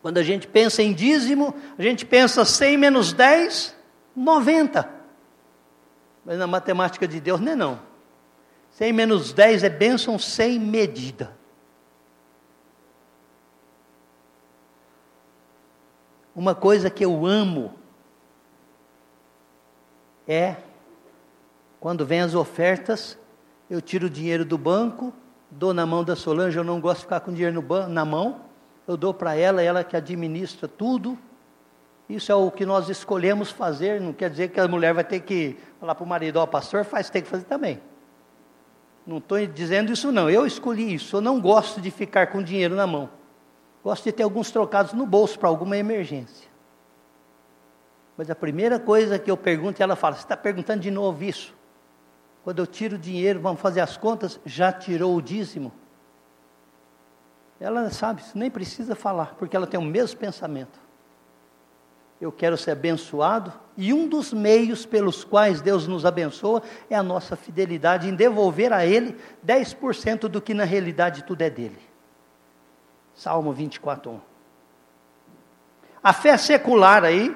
Quando 0.00 0.18
a 0.18 0.22
gente 0.22 0.46
pensa 0.46 0.82
em 0.82 0.92
dízimo, 0.92 1.54
a 1.76 1.82
gente 1.82 2.06
pensa 2.06 2.44
100 2.44 2.76
menos 2.78 3.12
10, 3.12 3.74
90. 4.14 4.88
Mas 6.24 6.38
na 6.38 6.46
matemática 6.46 7.06
de 7.06 7.20
Deus 7.20 7.40
não 7.40 7.52
é 7.52 7.56
não. 7.56 7.80
100 8.70 8.92
menos 8.92 9.32
10 9.32 9.64
é 9.64 9.68
bênção 9.68 10.18
sem 10.18 10.58
medida. 10.58 11.35
Uma 16.36 16.54
coisa 16.54 16.88
que 16.90 17.04
eu 17.04 17.26
amo 17.26 17.72
É, 20.28 20.56
quando 21.78 22.04
vem 22.04 22.20
as 22.20 22.34
ofertas, 22.34 23.16
eu 23.70 23.80
tiro 23.80 24.06
o 24.06 24.10
dinheiro 24.10 24.44
do 24.44 24.58
banco, 24.58 25.12
dou 25.48 25.72
na 25.72 25.86
mão 25.86 26.02
da 26.02 26.16
Solange, 26.16 26.58
eu 26.58 26.64
não 26.64 26.80
gosto 26.80 26.98
de 26.98 27.02
ficar 27.04 27.20
com 27.20 27.32
dinheiro 27.32 27.64
na 27.88 28.04
mão, 28.04 28.40
eu 28.88 28.96
dou 28.96 29.14
para 29.14 29.36
ela, 29.36 29.62
ela 29.62 29.84
que 29.84 29.96
administra 29.96 30.66
tudo. 30.66 31.16
Isso 32.08 32.32
é 32.32 32.34
o 32.34 32.50
que 32.50 32.66
nós 32.66 32.88
escolhemos 32.88 33.52
fazer, 33.52 34.00
não 34.00 34.12
quer 34.12 34.30
dizer 34.30 34.48
que 34.48 34.58
a 34.58 34.66
mulher 34.66 34.94
vai 34.94 35.04
ter 35.04 35.20
que 35.20 35.56
falar 35.78 35.94
para 35.94 36.04
o 36.04 36.08
marido, 36.08 36.38
ó, 36.38 36.42
oh, 36.42 36.46
pastor 36.48 36.84
faz, 36.84 37.08
tem 37.08 37.22
que 37.22 37.28
fazer 37.28 37.44
também. 37.44 37.80
Não 39.06 39.18
estou 39.18 39.44
dizendo 39.46 39.92
isso 39.92 40.10
não, 40.10 40.28
eu 40.28 40.44
escolhi 40.44 40.94
isso, 40.94 41.16
eu 41.16 41.20
não 41.20 41.40
gosto 41.40 41.80
de 41.80 41.92
ficar 41.92 42.28
com 42.28 42.42
dinheiro 42.42 42.74
na 42.74 42.86
mão. 42.86 43.08
Gosto 43.86 44.02
de 44.02 44.10
ter 44.10 44.24
alguns 44.24 44.50
trocados 44.50 44.92
no 44.94 45.06
bolso 45.06 45.38
para 45.38 45.48
alguma 45.48 45.76
emergência. 45.76 46.48
Mas 48.16 48.28
a 48.28 48.34
primeira 48.34 48.80
coisa 48.80 49.16
que 49.16 49.30
eu 49.30 49.36
pergunto, 49.36 49.80
ela 49.80 49.94
fala: 49.94 50.16
Você 50.16 50.22
está 50.22 50.36
perguntando 50.36 50.80
de 50.80 50.90
novo 50.90 51.22
isso? 51.22 51.54
Quando 52.42 52.58
eu 52.58 52.66
tiro 52.66 52.96
o 52.96 52.98
dinheiro, 52.98 53.38
vamos 53.38 53.60
fazer 53.60 53.80
as 53.80 53.96
contas, 53.96 54.40
já 54.44 54.72
tirou 54.72 55.14
o 55.14 55.22
dízimo? 55.22 55.72
Ela 57.60 57.88
sabe, 57.90 58.24
nem 58.34 58.50
precisa 58.50 58.96
falar, 58.96 59.36
porque 59.36 59.56
ela 59.56 59.68
tem 59.68 59.78
o 59.78 59.84
mesmo 59.84 60.18
pensamento. 60.18 60.80
Eu 62.20 62.32
quero 62.32 62.56
ser 62.56 62.72
abençoado, 62.72 63.52
e 63.76 63.94
um 63.94 64.08
dos 64.08 64.32
meios 64.32 64.84
pelos 64.84 65.22
quais 65.22 65.60
Deus 65.60 65.86
nos 65.86 66.04
abençoa 66.04 66.60
é 66.90 66.96
a 66.96 67.04
nossa 67.04 67.36
fidelidade 67.36 68.08
em 68.08 68.16
devolver 68.16 68.72
a 68.72 68.84
Ele 68.84 69.16
10% 69.46 70.22
do 70.22 70.42
que 70.42 70.54
na 70.54 70.64
realidade 70.64 71.22
tudo 71.22 71.42
é 71.42 71.50
dele. 71.50 71.94
Salmo 73.16 73.50
24, 73.50 74.10
1. 74.10 74.20
A 76.04 76.12
fé 76.12 76.36
secular 76.36 77.02
aí 77.02 77.34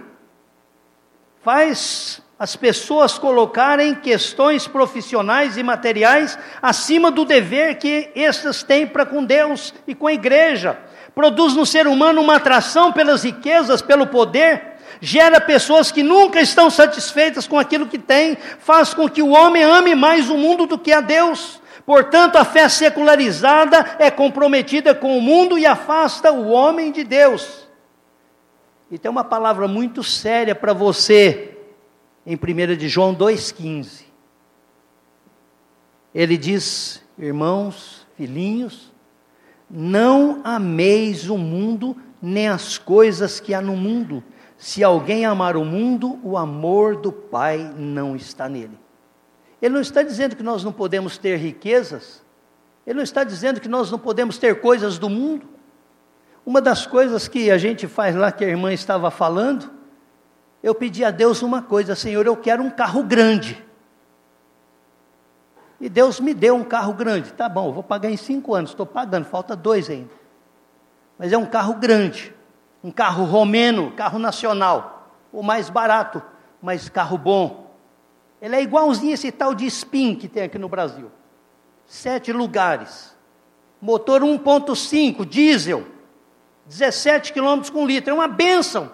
faz 1.42 2.20
as 2.38 2.54
pessoas 2.54 3.18
colocarem 3.18 3.94
questões 3.94 4.68
profissionais 4.68 5.56
e 5.56 5.62
materiais 5.62 6.38
acima 6.60 7.10
do 7.10 7.24
dever 7.24 7.78
que 7.78 8.10
estas 8.14 8.62
têm 8.62 8.86
para 8.86 9.06
com 9.06 9.24
Deus 9.24 9.72
e 9.86 9.94
com 9.94 10.06
a 10.06 10.12
igreja. 10.12 10.78
Produz 11.14 11.54
no 11.54 11.64
ser 11.64 11.86
humano 11.86 12.20
uma 12.20 12.36
atração 12.36 12.92
pelas 12.92 13.24
riquezas, 13.24 13.80
pelo 13.80 14.06
poder, 14.06 14.76
gera 15.00 15.40
pessoas 15.40 15.90
que 15.90 16.02
nunca 16.02 16.42
estão 16.42 16.68
satisfeitas 16.68 17.46
com 17.46 17.58
aquilo 17.58 17.86
que 17.86 17.98
têm, 17.98 18.36
faz 18.58 18.92
com 18.92 19.08
que 19.08 19.22
o 19.22 19.30
homem 19.30 19.62
ame 19.62 19.94
mais 19.94 20.28
o 20.28 20.36
mundo 20.36 20.66
do 20.66 20.78
que 20.78 20.92
a 20.92 21.00
Deus. 21.00 21.59
Portanto, 21.90 22.36
a 22.36 22.44
fé 22.44 22.68
secularizada 22.68 23.96
é 23.98 24.12
comprometida 24.12 24.94
com 24.94 25.18
o 25.18 25.20
mundo 25.20 25.58
e 25.58 25.66
afasta 25.66 26.30
o 26.30 26.50
homem 26.50 26.92
de 26.92 27.02
Deus. 27.02 27.68
E 28.88 28.96
tem 28.96 29.10
uma 29.10 29.24
palavra 29.24 29.66
muito 29.66 30.04
séria 30.04 30.54
para 30.54 30.72
você 30.72 31.58
em 32.24 32.36
1 32.36 32.76
de 32.76 32.88
João 32.88 33.12
2,15. 33.12 34.04
Ele 36.14 36.38
diz, 36.38 37.02
irmãos, 37.18 38.06
filhinhos, 38.16 38.92
não 39.68 40.42
ameis 40.44 41.28
o 41.28 41.36
mundo 41.36 41.96
nem 42.22 42.46
as 42.46 42.78
coisas 42.78 43.40
que 43.40 43.52
há 43.52 43.60
no 43.60 43.74
mundo. 43.74 44.22
Se 44.56 44.84
alguém 44.84 45.26
amar 45.26 45.56
o 45.56 45.64
mundo, 45.64 46.20
o 46.22 46.38
amor 46.38 46.98
do 46.98 47.10
Pai 47.10 47.74
não 47.76 48.14
está 48.14 48.48
nele. 48.48 48.78
Ele 49.60 49.74
não 49.74 49.80
está 49.80 50.02
dizendo 50.02 50.34
que 50.34 50.42
nós 50.42 50.64
não 50.64 50.72
podemos 50.72 51.18
ter 51.18 51.36
riquezas, 51.36 52.22
ele 52.86 52.96
não 52.96 53.02
está 53.02 53.24
dizendo 53.24 53.60
que 53.60 53.68
nós 53.68 53.90
não 53.90 53.98
podemos 53.98 54.38
ter 54.38 54.60
coisas 54.60 54.98
do 54.98 55.08
mundo. 55.08 55.46
Uma 56.44 56.60
das 56.60 56.86
coisas 56.86 57.28
que 57.28 57.50
a 57.50 57.58
gente 57.58 57.86
faz 57.86 58.16
lá, 58.16 58.32
que 58.32 58.44
a 58.44 58.48
irmã 58.48 58.72
estava 58.72 59.10
falando, 59.10 59.70
eu 60.62 60.74
pedi 60.74 61.04
a 61.04 61.10
Deus 61.10 61.42
uma 61.42 61.62
coisa, 61.62 61.94
Senhor, 61.94 62.26
eu 62.26 62.36
quero 62.36 62.62
um 62.62 62.70
carro 62.70 63.02
grande. 63.02 63.62
E 65.80 65.88
Deus 65.88 66.20
me 66.20 66.34
deu 66.34 66.54
um 66.54 66.64
carro 66.64 66.92
grande. 66.92 67.32
Tá 67.32 67.48
bom, 67.48 67.72
vou 67.72 67.82
pagar 67.82 68.10
em 68.10 68.16
cinco 68.16 68.54
anos, 68.54 68.70
estou 68.70 68.84
pagando, 68.84 69.24
falta 69.24 69.56
dois 69.56 69.88
ainda. 69.88 70.10
Mas 71.18 71.32
é 71.32 71.38
um 71.38 71.46
carro 71.46 71.74
grande, 71.74 72.34
um 72.82 72.90
carro 72.90 73.24
romeno, 73.24 73.92
carro 73.92 74.18
nacional, 74.18 75.10
o 75.32 75.42
mais 75.42 75.70
barato, 75.70 76.22
mas 76.60 76.88
carro 76.88 77.16
bom. 77.16 77.69
Ele 78.40 78.56
é 78.56 78.62
igualzinho 78.62 79.12
esse 79.12 79.30
tal 79.30 79.54
de 79.54 79.66
Spin 79.66 80.14
que 80.14 80.28
tem 80.28 80.44
aqui 80.44 80.58
no 80.58 80.68
Brasil. 80.68 81.10
Sete 81.86 82.32
lugares. 82.32 83.14
Motor 83.80 84.22
1.5, 84.22 85.26
diesel. 85.26 85.86
17 86.66 87.32
quilômetros 87.32 87.70
com 87.70 87.86
litro. 87.86 88.10
É 88.10 88.14
uma 88.14 88.28
bênção. 88.28 88.90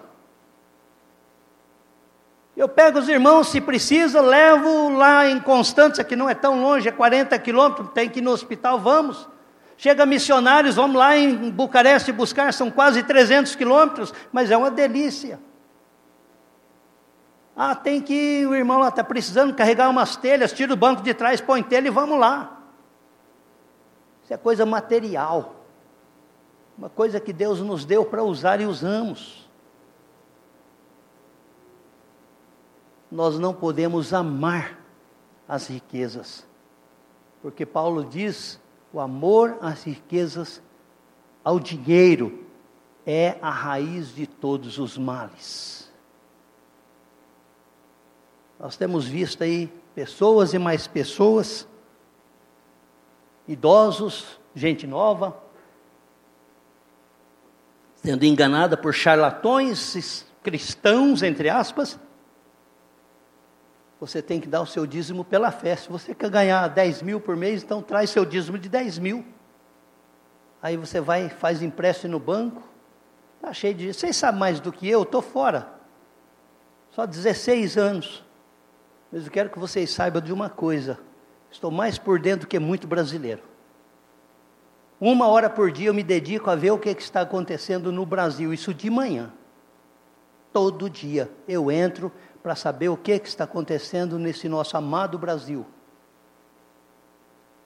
Eu 2.57 2.67
pego 2.67 2.97
os 2.97 3.07
irmãos, 3.07 3.49
se 3.49 3.61
precisa, 3.61 4.19
levo 4.19 4.89
lá 4.89 5.29
em 5.29 5.39
Constância, 5.39 6.03
que 6.03 6.15
não 6.15 6.27
é 6.27 6.33
tão 6.33 6.59
longe, 6.59 6.89
é 6.89 6.91
40 6.91 7.37
quilômetros, 7.37 7.91
tem 7.93 8.09
que 8.09 8.17
ir 8.17 8.23
no 8.23 8.31
hospital, 8.31 8.79
vamos. 8.79 9.29
Chega 9.77 10.07
missionários, 10.07 10.73
vamos 10.73 10.97
lá 10.97 11.15
em 11.15 11.51
Bucareste 11.51 12.11
buscar, 12.11 12.51
são 12.51 12.71
quase 12.71 13.03
300 13.03 13.55
quilômetros, 13.55 14.11
mas 14.31 14.49
é 14.49 14.57
uma 14.57 14.71
delícia. 14.71 15.39
Ah, 17.59 17.73
tem 17.73 17.99
que, 17.99 18.45
o 18.45 18.53
irmão 18.53 18.77
lá 18.77 18.89
está 18.89 19.03
precisando 19.03 19.55
carregar 19.55 19.89
umas 19.89 20.15
telhas, 20.15 20.53
tira 20.53 20.71
o 20.71 20.77
banco 20.77 21.01
de 21.01 21.11
trás, 21.11 21.41
põe 21.41 21.63
telha 21.63 21.87
e 21.87 21.91
vamos 21.91 22.19
lá. 22.19 22.61
Isso 24.23 24.31
é 24.31 24.37
coisa 24.37 24.63
material. 24.63 25.55
Uma 26.77 26.87
coisa 26.87 27.19
que 27.19 27.33
Deus 27.33 27.59
nos 27.59 27.83
deu 27.83 28.05
para 28.05 28.23
usar 28.23 28.61
e 28.61 28.67
usamos. 28.67 29.49
Nós 33.11 33.39
não 33.39 33.55
podemos 33.55 34.13
amar 34.13 34.79
as 35.47 35.65
riquezas. 35.65 36.45
Porque 37.41 37.65
Paulo 37.65 38.05
diz: 38.05 38.59
o 38.93 38.99
amor 38.99 39.57
às 39.61 39.81
riquezas, 39.83 40.61
ao 41.43 41.59
dinheiro, 41.59 42.45
é 43.03 43.39
a 43.41 43.49
raiz 43.49 44.13
de 44.13 44.27
todos 44.27 44.77
os 44.77 44.95
males. 44.95 45.86
Nós 48.59 48.75
temos 48.75 49.05
visto 49.05 49.43
aí 49.43 49.67
pessoas 49.93 50.53
e 50.53 50.59
mais 50.59 50.87
pessoas, 50.87 51.67
idosos, 53.47 54.39
gente 54.55 54.87
nova, 54.87 55.37
sendo 57.95 58.23
enganada 58.25 58.75
por 58.75 58.93
charlatões 58.93 60.25
cristãos, 60.41 61.23
entre 61.23 61.49
aspas. 61.49 61.99
Você 63.99 64.21
tem 64.21 64.39
que 64.39 64.47
dar 64.47 64.61
o 64.61 64.65
seu 64.65 64.85
dízimo 64.85 65.25
pela 65.25 65.51
fé. 65.51 65.75
Se 65.75 65.89
você 65.89 66.13
quer 66.13 66.29
ganhar 66.29 66.67
10 66.67 67.01
mil 67.01 67.19
por 67.19 67.35
mês, 67.35 67.63
então 67.63 67.81
traz 67.81 68.09
seu 68.09 68.23
dízimo 68.23 68.57
de 68.57 68.69
10 68.69 68.99
mil. 68.99 69.25
Aí 70.61 70.77
você 70.77 71.01
vai, 71.01 71.29
faz 71.29 71.61
empréstimo 71.61 72.13
no 72.13 72.19
banco. 72.19 72.63
Está 73.35 73.53
cheio 73.53 73.73
de. 73.73 73.93
Vocês 73.93 74.15
sabem 74.15 74.39
mais 74.39 74.59
do 74.59 74.71
que 74.71 74.87
eu, 74.87 75.03
estou 75.03 75.21
fora. 75.21 75.67
Só 76.91 77.05
16 77.05 77.77
anos. 77.77 78.26
Mas 79.11 79.25
eu 79.25 79.31
quero 79.31 79.49
que 79.49 79.59
vocês 79.59 79.89
saibam 79.89 80.21
de 80.21 80.33
uma 80.33 80.49
coisa: 80.49 80.99
estou 81.49 81.71
mais 81.71 81.97
por 81.97 82.19
dentro 82.19 82.47
que 82.47 82.59
muito 82.59 82.87
brasileiro. 82.87 83.41
Uma 84.99 85.27
hora 85.27 85.49
por 85.49 85.71
dia 85.71 85.87
eu 85.87 85.93
me 85.93 86.03
dedico 86.03 86.49
a 86.49 86.55
ver 86.55 86.71
o 86.71 86.79
que, 86.79 86.93
que 86.93 87.01
está 87.03 87.21
acontecendo 87.21 87.91
no 87.91 88.05
Brasil, 88.05 88.53
isso 88.53 88.73
de 88.73 88.89
manhã. 88.89 89.31
Todo 90.51 90.89
dia 90.89 91.29
eu 91.47 91.69
entro 91.69 92.11
para 92.41 92.55
saber 92.55 92.89
o 92.89 92.97
que, 92.97 93.19
que 93.19 93.27
está 93.27 93.43
acontecendo 93.43 94.17
nesse 94.17 94.49
nosso 94.49 94.75
amado 94.75 95.17
Brasil. 95.17 95.65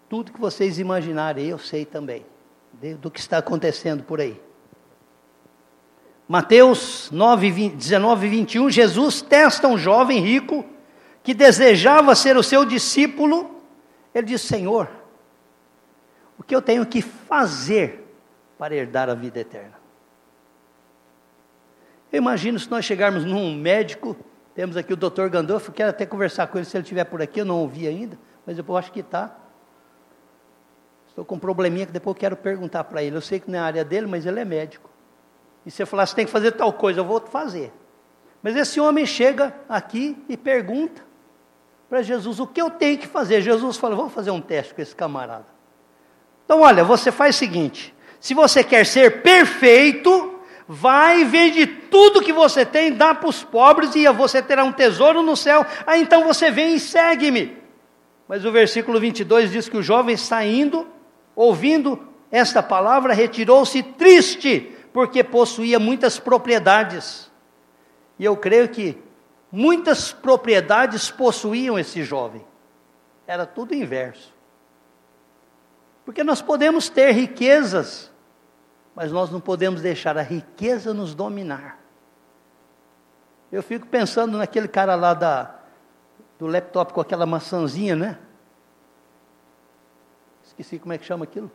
Tudo 0.10 0.34
que 0.34 0.41
vocês 0.41 0.77
imaginarem, 0.77 1.45
eu 1.45 1.58
sei 1.58 1.86
também, 1.86 2.25
do 2.99 3.10
que 3.10 3.19
está 3.19 3.38
acontecendo 3.38 4.04
por 4.04 4.19
aí. 4.19 4.41
Mateus 6.27 7.10
9, 7.12 7.51
20, 7.51 7.75
19, 7.75 8.27
21, 8.27 8.69
Jesus 8.69 9.21
testa 9.21 9.69
um 9.69 9.77
jovem 9.77 10.19
rico 10.19 10.65
que 11.23 11.34
desejava 11.34 12.15
ser 12.15 12.36
o 12.36 12.43
seu 12.43 12.65
discípulo, 12.65 13.62
ele 14.13 14.27
disse: 14.27 14.47
Senhor, 14.47 14.89
o 16.38 16.43
que 16.43 16.55
eu 16.55 16.62
tenho 16.62 16.86
que 16.86 17.01
fazer 17.01 18.15
para 18.57 18.75
herdar 18.75 19.10
a 19.10 19.13
vida 19.13 19.39
eterna? 19.39 19.79
Eu 22.12 22.17
imagino 22.17 22.60
se 22.60 22.69
nós 22.69 22.84
chegarmos 22.84 23.23
num 23.23 23.55
médico, 23.55 24.17
temos 24.53 24.75
aqui 24.75 24.91
o 24.91 24.97
doutor 24.97 25.29
Gandolfo, 25.29 25.71
quero 25.71 25.91
até 25.91 26.05
conversar 26.05 26.47
com 26.47 26.57
ele 26.57 26.65
se 26.65 26.75
ele 26.75 26.84
estiver 26.84 27.05
por 27.05 27.21
aqui, 27.21 27.39
eu 27.39 27.45
não 27.45 27.60
ouvi 27.60 27.88
ainda, 27.88 28.17
mas 28.45 28.57
eu 28.57 28.77
acho 28.77 28.91
que 28.91 28.99
está. 28.99 29.38
Estou 31.07 31.23
com 31.23 31.36
um 31.36 31.39
probleminha 31.39 31.86
que 31.86 31.91
depois 31.91 32.15
eu 32.15 32.19
quero 32.19 32.38
perguntar 32.38 32.86
para 32.86 33.03
ele. 33.03 33.15
Eu 33.15 33.21
sei 33.21 33.39
que 33.39 33.51
não 33.51 33.60
é 33.60 33.62
a 33.62 33.65
área 33.65 33.84
dele, 33.84 34.07
mas 34.07 34.25
ele 34.25 34.39
é 34.39 34.45
médico. 34.45 34.89
E 35.65 35.69
se 35.69 35.84
eu 35.84 35.88
falar, 35.88 36.05
você 36.05 36.15
tem 36.15 36.25
que 36.25 36.31
fazer 36.31 36.53
tal 36.53 36.71
coisa, 36.71 37.01
eu 37.01 37.05
vou 37.05 37.19
fazer. 37.19 37.71
Mas 38.41 38.55
esse 38.55 38.79
homem 38.79 39.05
chega 39.05 39.53
aqui 39.67 40.17
e 40.27 40.36
pergunta 40.36 41.11
para 41.91 42.01
Jesus: 42.01 42.39
o 42.39 42.47
que 42.47 42.62
eu 42.62 42.69
tenho 42.69 42.97
que 42.97 43.06
fazer? 43.06 43.41
Jesus 43.41 43.75
falou: 43.75 43.97
vamos 43.97 44.13
fazer 44.13 44.32
um 44.32 44.39
teste 44.39 44.73
com 44.73 44.82
esse 44.82 44.95
camarada. 44.95 45.45
Então, 46.45 46.62
olha, 46.62 46.86
você 46.86 47.12
faz 47.12 47.36
o 47.36 47.39
seguinte: 47.39 47.93
se 48.17 48.34
você 48.34 48.63
quer 48.63 48.86
ser 48.86 49.21
perfeito, 49.21 50.39
vai 50.65 51.19
e 51.19 51.25
vende 51.25 51.67
tudo 51.67 52.21
que 52.21 52.32
você 52.32 52.65
tem, 52.65 52.93
dá 52.93 53.13
para 53.13 53.27
os 53.27 53.43
pobres 53.43 53.93
e 53.93 54.08
você 54.08 54.41
terá 54.41 54.63
um 54.63 54.71
tesouro 54.71 55.21
no 55.21 55.36
céu. 55.36 55.65
Aí 55.86 56.01
então 56.01 56.23
você 56.23 56.49
vem 56.49 56.75
e 56.75 56.80
segue-me. 56.80 57.58
Mas 58.25 58.45
o 58.45 58.54
versículo 58.54 58.97
22 58.97 59.51
diz 59.51 59.67
que 59.67 59.75
o 59.75 59.84
jovem 59.84 60.15
saindo, 60.15 60.88
ouvindo 61.36 62.08
esta 62.32 62.63
palavra, 62.63 63.13
retirou-se 63.13 63.84
triste, 63.84 64.73
porque 64.93 65.25
possuía 65.25 65.77
muitas 65.77 66.17
propriedades. 66.17 67.30
E 68.17 68.23
eu 68.23 68.38
creio 68.38 68.69
que 68.69 68.97
muitas 69.51 70.13
propriedades 70.13 71.11
possuíam 71.11 71.77
esse 71.77 72.03
jovem. 72.03 72.45
Era 73.27 73.45
tudo 73.45 73.75
inverso. 73.75 74.33
Porque 76.05 76.23
nós 76.23 76.41
podemos 76.41 76.89
ter 76.89 77.11
riquezas, 77.11 78.11
mas 78.95 79.11
nós 79.11 79.29
não 79.29 79.39
podemos 79.39 79.81
deixar 79.81 80.17
a 80.17 80.21
riqueza 80.21 80.93
nos 80.93 81.13
dominar. 81.13 81.79
Eu 83.51 83.61
fico 83.61 83.85
pensando 83.85 84.37
naquele 84.37 84.67
cara 84.67 84.95
lá 84.95 85.13
da, 85.13 85.59
do 86.39 86.47
laptop 86.47 86.93
com 86.93 87.01
aquela 87.01 87.25
maçãzinha, 87.25 87.95
né? 87.95 88.17
Esqueci 90.43 90.79
como 90.79 90.93
é 90.93 90.97
que 90.97 91.05
chama 91.05 91.25
aquilo. 91.25 91.51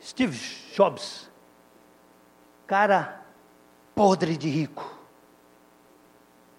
Steve 0.00 0.36
Jobs. 0.74 1.30
Cara 2.66 3.22
podre 3.94 4.36
de 4.36 4.48
rico. 4.48 5.03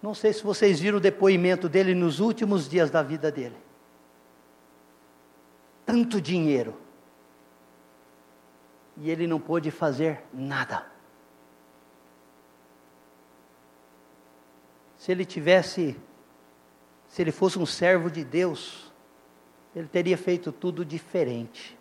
Não 0.06 0.14
sei 0.14 0.32
se 0.32 0.42
vocês 0.42 0.78
viram 0.78 0.98
o 0.98 1.00
depoimento 1.00 1.68
dele 1.68 1.92
nos 1.92 2.20
últimos 2.20 2.68
dias 2.68 2.90
da 2.90 3.02
vida 3.02 3.30
dele 3.30 3.66
tanto 5.86 6.20
dinheiro. 6.20 6.76
E 8.96 9.08
ele 9.08 9.26
não 9.26 9.38
pôde 9.38 9.70
fazer 9.70 10.22
nada. 10.32 10.84
Se 14.98 15.12
ele 15.12 15.24
tivesse, 15.24 15.96
se 17.08 17.22
ele 17.22 17.30
fosse 17.30 17.58
um 17.58 17.66
servo 17.66 18.10
de 18.10 18.24
Deus, 18.24 18.92
ele 19.74 19.86
teria 19.86 20.18
feito 20.18 20.50
tudo 20.50 20.84
diferente. 20.84 21.78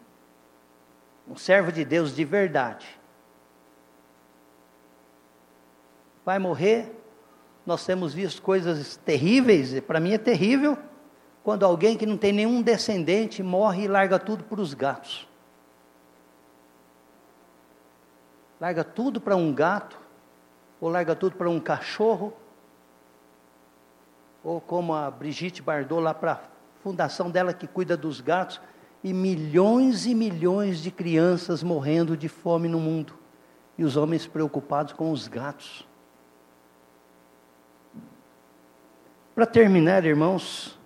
Um 1.28 1.36
servo 1.36 1.72
de 1.72 1.84
Deus 1.84 2.16
de 2.16 2.24
verdade. 2.24 3.00
Vai 6.24 6.38
morrer, 6.38 6.92
nós 7.66 7.86
temos 7.86 8.14
visto 8.14 8.42
coisas 8.42 8.98
terríveis, 8.98 9.80
para 9.82 10.00
mim 10.00 10.14
é 10.14 10.18
terrível 10.18 10.78
quando 11.44 11.64
alguém 11.64 11.96
que 11.96 12.06
não 12.06 12.18
tem 12.18 12.32
nenhum 12.32 12.62
descendente 12.62 13.44
morre 13.44 13.84
e 13.84 13.88
larga 13.88 14.18
tudo 14.18 14.44
para 14.44 14.60
os 14.60 14.74
gatos. 14.74 15.28
Larga 18.60 18.84
tudo 18.84 19.22
para 19.22 19.36
um 19.36 19.54
gato, 19.54 20.00
ou 20.82 20.90
larga 20.90 21.16
tudo 21.16 21.36
para 21.36 21.50
um 21.50 21.60
cachorro, 21.60 22.34
ou 24.44 24.60
como 24.60 24.94
a 24.94 25.10
Brigitte 25.12 25.62
Bardot 25.62 26.02
lá 26.02 26.14
para 26.14 26.32
a 26.34 26.40
fundação 26.82 27.30
dela 27.30 27.54
que 27.54 27.68
cuida 27.68 27.96
dos 27.96 28.22
gatos, 28.22 28.60
e 29.04 29.14
milhões 29.14 30.08
e 30.08 30.16
milhões 30.16 30.82
de 30.82 30.90
crianças 30.90 31.62
morrendo 31.62 32.18
de 32.18 32.28
fome 32.28 32.68
no 32.68 32.80
mundo, 32.80 33.14
e 33.78 33.84
os 33.84 33.98
homens 33.98 34.26
preocupados 34.26 34.94
com 34.94 35.12
os 35.12 35.28
gatos. 35.28 35.86
Para 39.36 39.46
terminar, 39.46 40.06
irmãos, 40.06 40.80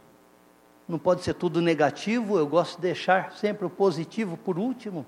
não 0.87 0.97
pode 0.97 1.21
ser 1.21 1.35
tudo 1.35 1.61
negativo, 1.61 2.35
eu 2.35 2.47
gosto 2.47 2.77
de 2.77 2.81
deixar 2.81 3.33
sempre 3.33 3.63
o 3.63 3.69
positivo 3.69 4.35
por 4.35 4.57
último. 4.57 5.05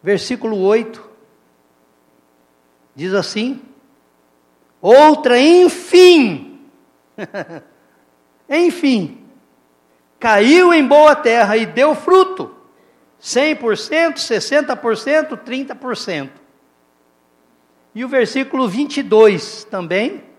Versículo 0.00 0.58
8 0.60 1.10
diz 2.94 3.12
assim: 3.12 3.60
Outra, 4.80 5.40
enfim, 5.40 6.60
enfim, 8.48 9.26
caiu 10.20 10.72
em 10.72 10.86
boa 10.86 11.16
terra 11.16 11.56
e 11.56 11.66
deu 11.66 11.96
fruto, 11.96 12.54
100%, 13.20 14.18
60%, 14.18 15.36
30%. 15.36 16.30
E 17.92 18.04
o 18.04 18.08
versículo 18.08 18.68
22 18.68 19.64
também, 19.64 20.31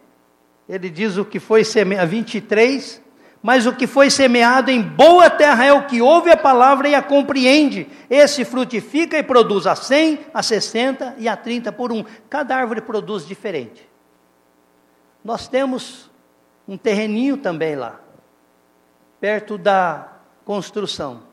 ele 0.67 0.89
diz 0.89 1.17
o 1.17 1.25
que 1.25 1.39
foi 1.39 1.63
semeado, 1.63 2.09
23, 2.09 3.01
mas 3.41 3.65
o 3.65 3.75
que 3.75 3.85
foi 3.85 4.09
semeado 4.09 4.71
em 4.71 4.81
boa 4.81 5.29
terra 5.29 5.65
é 5.65 5.73
o 5.73 5.85
que 5.85 6.01
ouve 6.01 6.31
a 6.31 6.37
palavra 6.37 6.87
e 6.87 6.95
a 6.95 7.01
compreende. 7.01 7.89
Esse 8.09 8.45
frutifica 8.45 9.17
e 9.17 9.23
produz 9.23 9.67
a 9.67 9.75
100, 9.75 10.27
a 10.33 10.41
60 10.41 11.15
e 11.17 11.27
a 11.27 11.35
30 11.35 11.71
por 11.73 11.91
um. 11.91 12.05
Cada 12.29 12.55
árvore 12.55 12.79
produz 12.79 13.27
diferente. 13.27 13.89
Nós 15.21 15.47
temos 15.49 16.09
um 16.65 16.77
terreninho 16.77 17.35
também 17.35 17.75
lá, 17.75 17.99
perto 19.19 19.57
da 19.57 20.13
construção. 20.45 21.23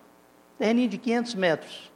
Terreninho 0.59 0.88
de 0.88 0.99
500 0.99 1.35
metros. 1.37 1.93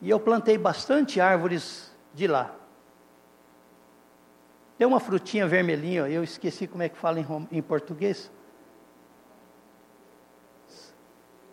E 0.00 0.08
eu 0.08 0.20
plantei 0.20 0.56
bastante 0.56 1.20
árvores 1.20 1.92
de 2.14 2.28
lá. 2.28 2.59
Tem 4.80 4.86
uma 4.86 4.98
frutinha 4.98 5.46
vermelhinha, 5.46 6.08
eu 6.08 6.24
esqueci 6.24 6.66
como 6.66 6.82
é 6.82 6.88
que 6.88 6.96
fala 6.96 7.20
em, 7.20 7.26
em 7.52 7.60
português. 7.60 8.32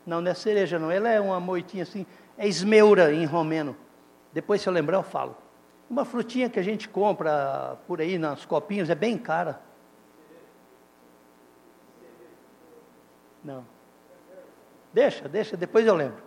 Não, 0.05 0.21
não 0.21 0.31
é 0.31 0.33
cereja 0.33 0.79
não, 0.79 0.89
ela 0.89 1.09
é 1.09 1.19
uma 1.19 1.37
moitinha 1.37 1.83
assim, 1.83 2.05
é 2.37 2.47
esmeura 2.47 3.13
em 3.13 3.25
romeno. 3.25 3.75
Depois 4.31 4.61
se 4.61 4.69
eu 4.69 4.71
lembrar 4.71 4.95
eu 4.95 5.03
falo. 5.03 5.35
Uma 5.89 6.05
frutinha 6.05 6.49
que 6.49 6.57
a 6.57 6.63
gente 6.63 6.87
compra 6.87 7.77
por 7.85 7.99
aí 7.99 8.17
nos 8.17 8.45
copinhos, 8.45 8.89
é 8.89 8.95
bem 8.95 9.17
cara. 9.17 9.59
Não. 13.43 13.65
Deixa, 14.93 15.27
deixa, 15.27 15.57
depois 15.57 15.85
eu 15.85 15.95
lembro. 15.95 16.23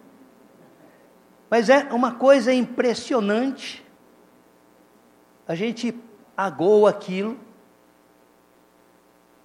Mas 1.48 1.70
é 1.70 1.84
uma 1.94 2.16
coisa 2.16 2.52
impressionante. 2.52 3.82
A 5.48 5.54
gente 5.54 5.98
agou 6.44 6.86
aquilo. 6.86 7.36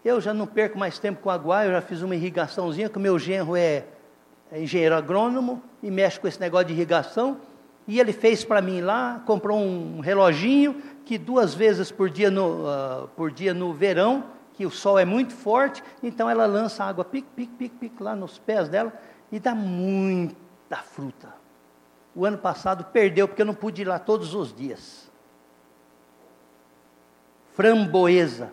Eu 0.04 0.22
já 0.22 0.34
não 0.34 0.48
perco 0.48 0.78
mais 0.78 0.98
tempo 0.98 1.22
com 1.22 1.30
aguar, 1.30 1.66
eu 1.66 1.72
já 1.72 1.82
fiz 1.82 2.02
uma 2.02 2.16
irrigaçãozinha, 2.16 2.88
que 2.88 2.98
o 2.98 3.02
meu 3.02 3.20
genro 3.20 3.56
é, 3.56 3.86
é 4.52 4.62
engenheiro 4.62 4.96
agrônomo 4.96 5.62
e 5.84 5.92
mexe 5.92 6.20
com 6.20 6.28
esse 6.28 6.40
negócio 6.40 6.68
de 6.68 6.74
irrigação. 6.74 7.38
E 7.88 8.00
ele 8.00 8.14
fez 8.14 8.46
para 8.46 8.62
mim 8.62 8.82
lá, 8.82 9.22
comprou 9.26 9.60
um 9.60 10.00
reloginho 10.00 10.82
que 11.04 11.18
duas 11.18 11.54
vezes 11.54 11.92
por 11.92 12.10
dia, 12.10 12.32
no, 12.32 12.66
uh, 12.66 13.08
por 13.16 13.30
dia 13.30 13.54
no 13.54 13.74
verão, 13.74 14.24
que 14.54 14.66
o 14.66 14.72
sol 14.72 14.98
é 14.98 15.06
muito 15.06 15.34
forte, 15.34 15.84
então 16.02 16.30
ela 16.30 16.46
lança 16.46 16.84
água 16.84 17.04
pique, 17.04 17.28
pique, 17.36 17.54
pique, 17.58 17.76
pique 17.76 18.02
lá 18.02 18.16
nos 18.16 18.40
pés 18.40 18.70
dela 18.70 18.94
e 19.32 19.40
dá 19.40 19.54
muita 19.54 20.78
fruta. 20.78 21.34
O 22.16 22.26
ano 22.26 22.38
passado 22.38 22.86
perdeu 22.86 23.28
porque 23.28 23.42
eu 23.42 23.46
não 23.46 23.54
pude 23.54 23.82
ir 23.82 23.86
lá 23.86 24.00
todos 24.00 24.34
os 24.34 24.56
dias 24.56 25.05
framboesa. 27.56 28.52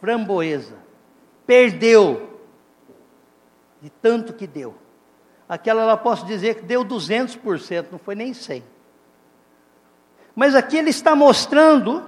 Framboesa. 0.00 0.76
Perdeu 1.46 2.40
de 3.82 3.90
tanto 3.90 4.32
que 4.32 4.46
deu. 4.46 4.74
Aquela 5.48 5.82
ela 5.82 5.96
posso 5.96 6.24
dizer 6.24 6.54
que 6.56 6.62
deu 6.62 6.84
200%, 6.84 7.86
não 7.92 7.98
foi 7.98 8.14
nem 8.14 8.32
100. 8.32 8.64
Mas 10.34 10.54
aqui 10.54 10.76
ele 10.76 10.90
está 10.90 11.14
mostrando 11.14 12.02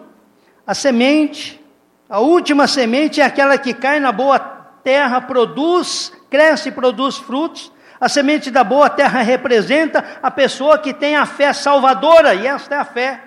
a 0.67 0.75
semente, 0.75 1.63
a 2.09 2.19
última 2.19 2.67
semente 2.67 3.21
é 3.21 3.25
aquela 3.25 3.59
que 3.59 3.75
cai 3.75 4.01
na 4.01 4.11
boa 4.11 4.39
terra, 4.39 5.21
produz, 5.21 6.13
cresce 6.31 6.71
e 6.71 6.73
produz 6.73 7.19
frutos. 7.19 7.73
A 8.01 8.09
semente 8.09 8.51
da 8.51 8.65
boa 8.65 8.89
terra 8.89 9.21
representa 9.23 10.05
a 10.23 10.31
pessoa 10.31 10.79
que 10.79 10.95
tem 10.95 11.17
a 11.17 11.27
fé 11.27 11.53
salvadora, 11.53 12.35
e 12.35 12.47
esta 12.47 12.75
é 12.75 12.79
a 12.79 12.85
fé. 12.85 13.26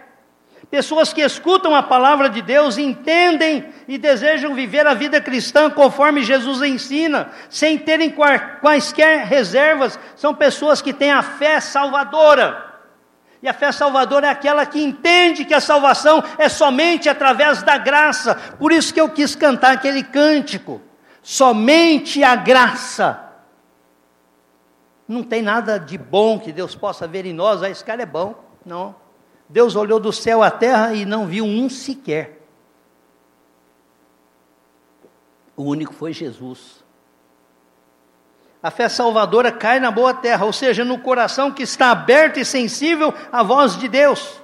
Pessoas 0.70 1.12
que 1.12 1.22
escutam 1.22 1.74
a 1.74 1.82
palavra 1.82 2.30
de 2.30 2.44
Deus, 2.44 2.78
entendem 2.78 3.66
e 3.88 3.98
desejam 3.98 4.54
viver 4.54 4.86
a 4.86 4.94
vida 4.94 5.20
cristã 5.20 5.68
conforme 5.68 6.22
Jesus 6.22 6.62
ensina, 6.62 7.32
sem 7.50 7.76
terem 7.76 8.14
quaisquer 8.62 9.26
reservas, 9.26 10.00
são 10.16 10.36
pessoas 10.36 10.80
que 10.80 10.94
têm 10.94 11.12
a 11.12 11.24
fé 11.24 11.60
salvadora. 11.60 12.70
E 13.42 13.48
a 13.48 13.54
fé 13.54 13.72
salvadora 13.72 14.28
é 14.28 14.30
aquela 14.30 14.64
que 14.66 14.80
entende 14.80 15.44
que 15.44 15.56
a 15.56 15.62
salvação 15.62 16.24
é 16.38 16.48
somente 16.48 17.10
através 17.10 17.64
da 17.64 17.78
graça. 17.78 18.36
Por 18.36 18.72
isso 18.72 18.94
que 18.94 19.02
eu 19.02 19.10
quis 19.10 19.34
cantar 19.34 19.72
aquele 19.72 20.04
cântico. 20.04 20.82
Somente 21.24 22.24
a 22.24 22.36
graça. 22.36 23.20
Não 25.08 25.24
tem 25.24 25.42
nada 25.42 25.80
de 25.80 25.98
bom 25.98 26.38
que 26.38 26.52
Deus 26.52 26.76
possa 26.76 27.08
ver 27.08 27.26
em 27.26 27.34
nós, 27.34 27.64
ah, 27.64 27.70
esse 27.70 27.84
cara 27.84 28.04
é 28.04 28.06
bom. 28.06 28.36
Não. 28.64 29.09
Deus 29.50 29.76
olhou 29.76 30.00
do 30.00 30.14
céu 30.14 30.44
à 30.44 30.52
terra 30.52 30.94
e 30.94 31.06
não 31.06 31.26
viu 31.26 31.44
um 31.44 31.68
sequer. 31.68 32.40
O 35.58 35.64
único 35.64 35.92
foi 35.92 36.14
Jesus. 36.14 36.84
A 38.62 38.70
fé 38.70 38.88
salvadora 38.88 39.52
cai 39.52 39.80
na 39.80 39.90
boa 39.90 40.14
terra, 40.14 40.46
ou 40.46 40.54
seja, 40.54 40.86
no 40.86 41.00
coração 41.00 41.52
que 41.52 41.64
está 41.64 41.92
aberto 41.92 42.38
e 42.38 42.46
sensível 42.46 43.14
à 43.32 43.42
voz 43.42 43.76
de 43.76 43.88
Deus. 43.88 44.40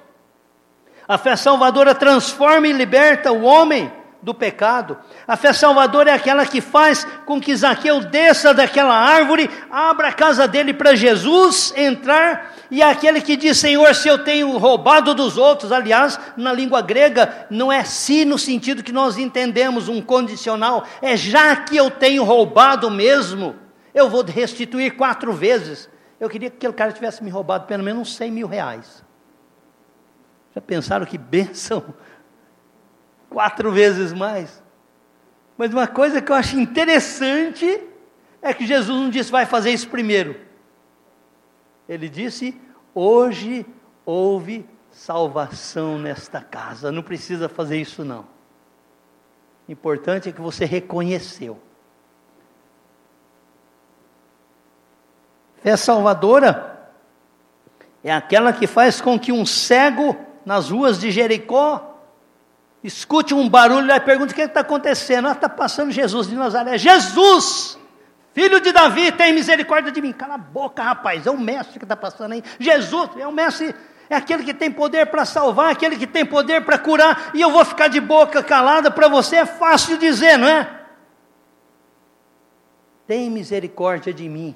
A 1.07 1.17
fé 1.17 1.35
salvadora 1.35 1.93
transforma 1.93 2.67
e 2.67 2.73
liberta 2.73 3.31
o 3.31 3.43
homem 3.43 3.91
do 4.25 4.33
pecado. 4.33 4.97
A 5.27 5.37
fé 5.37 5.53
salvadora 5.53 6.09
é 6.09 6.13
aquela 6.13 6.47
que 6.47 6.59
faz 6.59 7.05
com 7.27 7.39
que 7.39 7.55
Zaqueu 7.55 7.99
desça 7.99 8.55
daquela 8.55 8.95
árvore, 8.95 9.47
abra 9.69 10.07
a 10.07 10.11
casa 10.11 10.47
dele 10.47 10.73
para 10.73 10.95
Jesus 10.95 11.71
entrar, 11.77 12.51
e 12.71 12.81
é 12.81 12.89
aquele 12.89 13.21
que 13.21 13.37
diz: 13.37 13.59
Senhor, 13.59 13.93
se 13.93 14.07
eu 14.07 14.17
tenho 14.17 14.57
roubado 14.57 15.13
dos 15.13 15.37
outros, 15.37 15.71
aliás, 15.71 16.19
na 16.35 16.51
língua 16.51 16.81
grega, 16.81 17.45
não 17.51 17.71
é 17.71 17.83
se 17.83 18.25
no 18.25 18.39
sentido 18.39 18.81
que 18.83 18.91
nós 18.91 19.15
entendemos, 19.15 19.87
um 19.87 20.01
condicional, 20.01 20.85
é 21.03 21.15
já 21.15 21.55
que 21.55 21.77
eu 21.77 21.91
tenho 21.91 22.23
roubado 22.23 22.89
mesmo, 22.89 23.55
eu 23.93 24.09
vou 24.09 24.23
restituir 24.23 24.97
quatro 24.97 25.31
vezes. 25.31 25.87
Eu 26.19 26.29
queria 26.29 26.49
que 26.49 26.57
aquele 26.57 26.73
cara 26.73 26.91
tivesse 26.91 27.23
me 27.23 27.29
roubado 27.29 27.67
pelo 27.67 27.83
menos 27.83 28.01
uns 28.01 28.15
100 28.15 28.31
mil 28.31 28.47
reais. 28.47 29.05
Já 30.55 30.61
pensaram 30.61 31.05
que 31.05 31.17
bênção? 31.17 31.93
Quatro 33.29 33.71
vezes 33.71 34.13
mais. 34.13 34.63
Mas 35.57 35.71
uma 35.71 35.87
coisa 35.87 36.21
que 36.21 36.31
eu 36.31 36.35
acho 36.35 36.59
interessante 36.59 37.81
é 38.41 38.53
que 38.53 38.65
Jesus 38.65 38.99
não 38.99 39.09
disse, 39.09 39.31
vai 39.31 39.45
fazer 39.45 39.71
isso 39.71 39.89
primeiro. 39.89 40.39
Ele 41.87 42.09
disse, 42.09 42.59
hoje 42.93 43.65
houve 44.05 44.65
salvação 44.91 45.97
nesta 45.97 46.41
casa. 46.41 46.91
Não 46.91 47.01
precisa 47.01 47.49
fazer 47.49 47.79
isso, 47.79 48.03
não. 48.03 48.25
O 49.67 49.71
importante 49.71 50.29
é 50.29 50.31
que 50.31 50.41
você 50.41 50.65
reconheceu. 50.65 51.59
Fé 55.61 55.75
salvadora 55.75 56.91
é 58.03 58.13
aquela 58.13 58.53
que 58.53 58.67
faz 58.67 59.01
com 59.01 59.19
que 59.19 59.31
um 59.31 59.45
cego 59.45 60.15
nas 60.45 60.69
ruas 60.69 60.99
de 60.99 61.09
Jericó, 61.09 61.94
escute 62.85 63.33
um 63.33 63.49
barulho 63.49 63.91
e 63.91 63.99
pergunta 63.99 64.31
o 64.31 64.35
que 64.35 64.41
está 64.41 64.61
acontecendo. 64.61 65.27
Ah, 65.27 65.31
está 65.31 65.49
passando 65.49 65.91
Jesus 65.91 66.27
de 66.27 66.35
Nazaré. 66.35 66.77
Jesus, 66.77 67.77
filho 68.31 68.59
de 68.59 68.71
Davi, 68.71 69.11
tem 69.11 69.33
misericórdia 69.33 69.91
de 69.91 70.01
mim. 70.01 70.13
Cala 70.13 70.35
a 70.35 70.37
boca, 70.37 70.83
rapaz, 70.83 71.25
é 71.25 71.31
o 71.31 71.37
mestre 71.37 71.79
que 71.79 71.85
está 71.85 71.95
passando 71.95 72.33
aí. 72.33 72.43
Jesus, 72.59 73.09
é 73.17 73.25
o 73.27 73.31
mestre, 73.31 73.73
é 74.07 74.15
aquele 74.15 74.43
que 74.43 74.53
tem 74.53 74.71
poder 74.71 75.07
para 75.07 75.25
salvar, 75.25 75.71
aquele 75.71 75.95
que 75.97 76.05
tem 76.05 76.23
poder 76.23 76.63
para 76.63 76.77
curar, 76.77 77.31
e 77.33 77.41
eu 77.41 77.49
vou 77.49 77.65
ficar 77.65 77.87
de 77.87 77.99
boca 77.99 78.43
calada 78.43 78.91
para 78.91 79.07
você, 79.07 79.37
é 79.37 79.45
fácil 79.45 79.97
dizer, 79.97 80.37
não 80.37 80.47
é? 80.47 80.81
Tem 83.07 83.29
misericórdia 83.29 84.13
de 84.13 84.29
mim. 84.29 84.55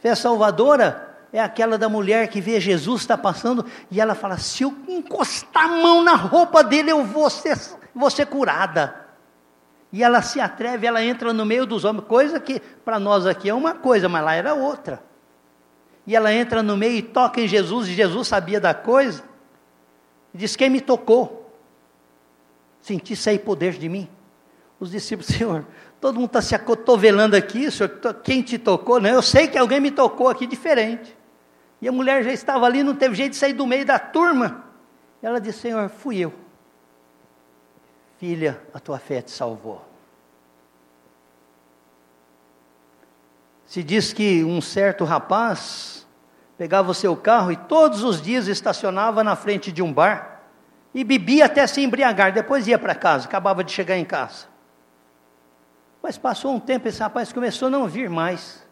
Fé 0.00 0.14
salvadora 0.14 1.07
é 1.32 1.40
aquela 1.40 1.76
da 1.76 1.88
mulher 1.88 2.28
que 2.28 2.40
vê 2.40 2.60
Jesus 2.60 3.02
está 3.02 3.16
passando 3.16 3.64
e 3.90 4.00
ela 4.00 4.14
fala: 4.14 4.38
se 4.38 4.62
eu 4.62 4.74
encostar 4.88 5.64
a 5.64 5.68
mão 5.68 6.02
na 6.02 6.14
roupa 6.14 6.64
dele, 6.64 6.90
eu 6.90 7.04
vou 7.04 7.28
ser, 7.28 7.58
vou 7.94 8.10
ser 8.10 8.26
curada. 8.26 9.06
E 9.92 10.02
ela 10.02 10.20
se 10.20 10.38
atreve, 10.40 10.86
ela 10.86 11.02
entra 11.02 11.32
no 11.32 11.46
meio 11.46 11.64
dos 11.64 11.84
homens, 11.84 12.04
coisa 12.06 12.38
que 12.38 12.60
para 12.60 12.98
nós 12.98 13.26
aqui 13.26 13.48
é 13.48 13.54
uma 13.54 13.74
coisa, 13.74 14.08
mas 14.08 14.24
lá 14.24 14.34
era 14.34 14.54
outra. 14.54 15.02
E 16.06 16.14
ela 16.16 16.32
entra 16.32 16.62
no 16.62 16.76
meio 16.76 16.96
e 16.96 17.02
toca 17.02 17.40
em 17.40 17.48
Jesus, 17.48 17.88
e 17.88 17.94
Jesus 17.94 18.28
sabia 18.28 18.60
da 18.60 18.72
coisa. 18.74 19.22
E 20.32 20.38
diz: 20.38 20.56
Quem 20.56 20.70
me 20.70 20.80
tocou? 20.80 21.52
Senti 22.80 23.14
sair 23.16 23.40
poder 23.40 23.72
de 23.72 23.88
mim. 23.88 24.08
Os 24.80 24.90
discípulos, 24.90 25.26
Senhor, 25.34 25.64
Todo 26.00 26.14
mundo 26.14 26.26
está 26.26 26.40
se 26.40 26.54
acotovelando 26.54 27.34
aqui, 27.34 27.70
senhor, 27.70 27.90
quem 28.22 28.40
te 28.40 28.56
tocou? 28.56 29.00
Não, 29.00 29.10
eu 29.10 29.22
sei 29.22 29.48
que 29.48 29.58
alguém 29.58 29.80
me 29.80 29.90
tocou 29.90 30.28
aqui 30.28 30.46
diferente. 30.46 31.16
E 31.80 31.88
a 31.88 31.92
mulher 31.92 32.24
já 32.24 32.32
estava 32.32 32.66
ali, 32.66 32.82
não 32.82 32.94
teve 32.94 33.14
jeito 33.14 33.32
de 33.32 33.38
sair 33.38 33.52
do 33.52 33.66
meio 33.66 33.86
da 33.86 33.98
turma. 33.98 34.64
Ela 35.22 35.40
disse: 35.40 35.60
Senhor, 35.60 35.88
fui 35.88 36.18
eu. 36.18 36.34
Filha, 38.18 38.60
a 38.74 38.80
tua 38.80 38.98
fé 38.98 39.22
te 39.22 39.30
salvou. 39.30 39.86
Se 43.64 43.82
diz 43.82 44.12
que 44.12 44.42
um 44.42 44.60
certo 44.60 45.04
rapaz 45.04 46.06
pegava 46.56 46.90
o 46.90 46.94
seu 46.94 47.16
carro 47.16 47.52
e 47.52 47.56
todos 47.56 48.02
os 48.02 48.20
dias 48.20 48.48
estacionava 48.48 49.22
na 49.22 49.36
frente 49.36 49.70
de 49.70 49.82
um 49.82 49.92
bar 49.92 50.40
e 50.92 51.04
bebia 51.04 51.44
até 51.44 51.66
se 51.66 51.82
embriagar, 51.82 52.32
depois 52.32 52.66
ia 52.66 52.78
para 52.78 52.94
casa, 52.94 53.26
acabava 53.26 53.62
de 53.62 53.70
chegar 53.70 53.96
em 53.96 54.04
casa. 54.04 54.46
Mas 56.02 56.16
passou 56.16 56.54
um 56.54 56.58
tempo, 56.58 56.88
esse 56.88 57.00
rapaz 57.00 57.32
começou 57.32 57.68
a 57.68 57.70
não 57.70 57.86
vir 57.86 58.08
mais. 58.08 58.66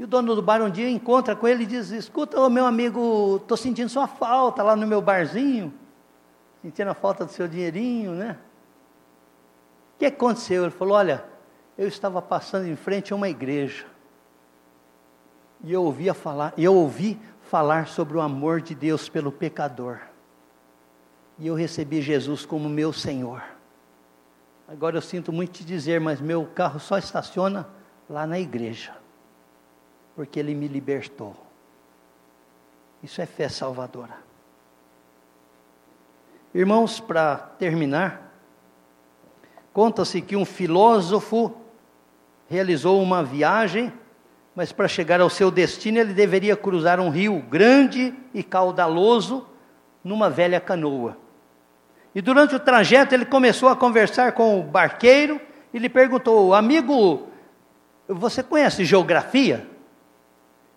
E 0.00 0.04
o 0.04 0.06
dono 0.06 0.34
do 0.34 0.40
bar 0.40 0.62
um 0.62 0.70
dia 0.70 0.88
encontra 0.88 1.36
com 1.36 1.46
ele 1.46 1.64
e 1.64 1.66
diz: 1.66 1.90
Escuta, 1.90 2.40
ô 2.40 2.48
meu 2.48 2.64
amigo, 2.64 3.36
estou 3.36 3.54
sentindo 3.54 3.90
sua 3.90 4.06
falta 4.06 4.62
lá 4.62 4.74
no 4.74 4.86
meu 4.86 5.02
barzinho, 5.02 5.74
sentindo 6.62 6.88
a 6.88 6.94
falta 6.94 7.26
do 7.26 7.30
seu 7.30 7.46
dinheirinho, 7.46 8.12
né? 8.12 8.38
O 9.94 9.98
que 9.98 10.06
aconteceu? 10.06 10.62
Ele 10.62 10.70
falou: 10.70 10.96
Olha, 10.96 11.22
eu 11.76 11.86
estava 11.86 12.22
passando 12.22 12.66
em 12.66 12.76
frente 12.76 13.12
a 13.12 13.16
uma 13.16 13.28
igreja 13.28 13.84
e 15.62 15.70
eu 15.70 15.84
ouvia 15.84 16.14
falar, 16.14 16.54
eu 16.56 16.74
ouvi 16.74 17.20
falar 17.42 17.86
sobre 17.86 18.16
o 18.16 18.22
amor 18.22 18.62
de 18.62 18.74
Deus 18.74 19.06
pelo 19.06 19.30
pecador. 19.30 20.00
E 21.38 21.46
eu 21.46 21.54
recebi 21.54 22.00
Jesus 22.00 22.46
como 22.46 22.70
meu 22.70 22.90
Senhor. 22.90 23.42
Agora 24.66 24.96
eu 24.96 25.02
sinto 25.02 25.30
muito 25.30 25.52
te 25.52 25.62
dizer, 25.62 26.00
mas 26.00 26.22
meu 26.22 26.46
carro 26.46 26.80
só 26.80 26.96
estaciona 26.96 27.68
lá 28.08 28.26
na 28.26 28.40
igreja, 28.40 28.94
porque 30.14 30.38
ele 30.38 30.54
me 30.54 30.68
libertou. 30.68 31.34
Isso 33.02 33.20
é 33.20 33.26
fé 33.26 33.48
salvadora. 33.48 34.16
Irmãos, 36.54 36.98
para 36.98 37.36
terminar, 37.36 38.32
conta-se 39.72 40.20
que 40.20 40.36
um 40.36 40.44
filósofo 40.44 41.54
realizou 42.48 43.00
uma 43.00 43.22
viagem, 43.22 43.92
mas 44.54 44.72
para 44.72 44.88
chegar 44.88 45.20
ao 45.20 45.30
seu 45.30 45.50
destino 45.50 45.98
ele 45.98 46.12
deveria 46.12 46.56
cruzar 46.56 46.98
um 46.98 47.08
rio 47.08 47.40
grande 47.48 48.12
e 48.34 48.42
caudaloso 48.42 49.46
numa 50.02 50.28
velha 50.28 50.60
canoa. 50.60 51.16
E 52.12 52.20
durante 52.20 52.56
o 52.56 52.60
trajeto 52.60 53.14
ele 53.14 53.24
começou 53.24 53.68
a 53.68 53.76
conversar 53.76 54.32
com 54.32 54.58
o 54.58 54.64
barqueiro 54.64 55.40
e 55.72 55.78
lhe 55.78 55.88
perguntou: 55.88 56.52
Amigo, 56.52 57.28
você 58.08 58.42
conhece 58.42 58.84
geografia? 58.84 59.69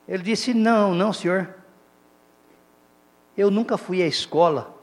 Ele 0.07 0.23
disse: 0.23 0.53
Não, 0.53 0.93
não, 0.93 1.13
senhor. 1.13 1.55
Eu 3.35 3.49
nunca 3.49 3.77
fui 3.77 4.01
à 4.01 4.07
escola. 4.07 4.75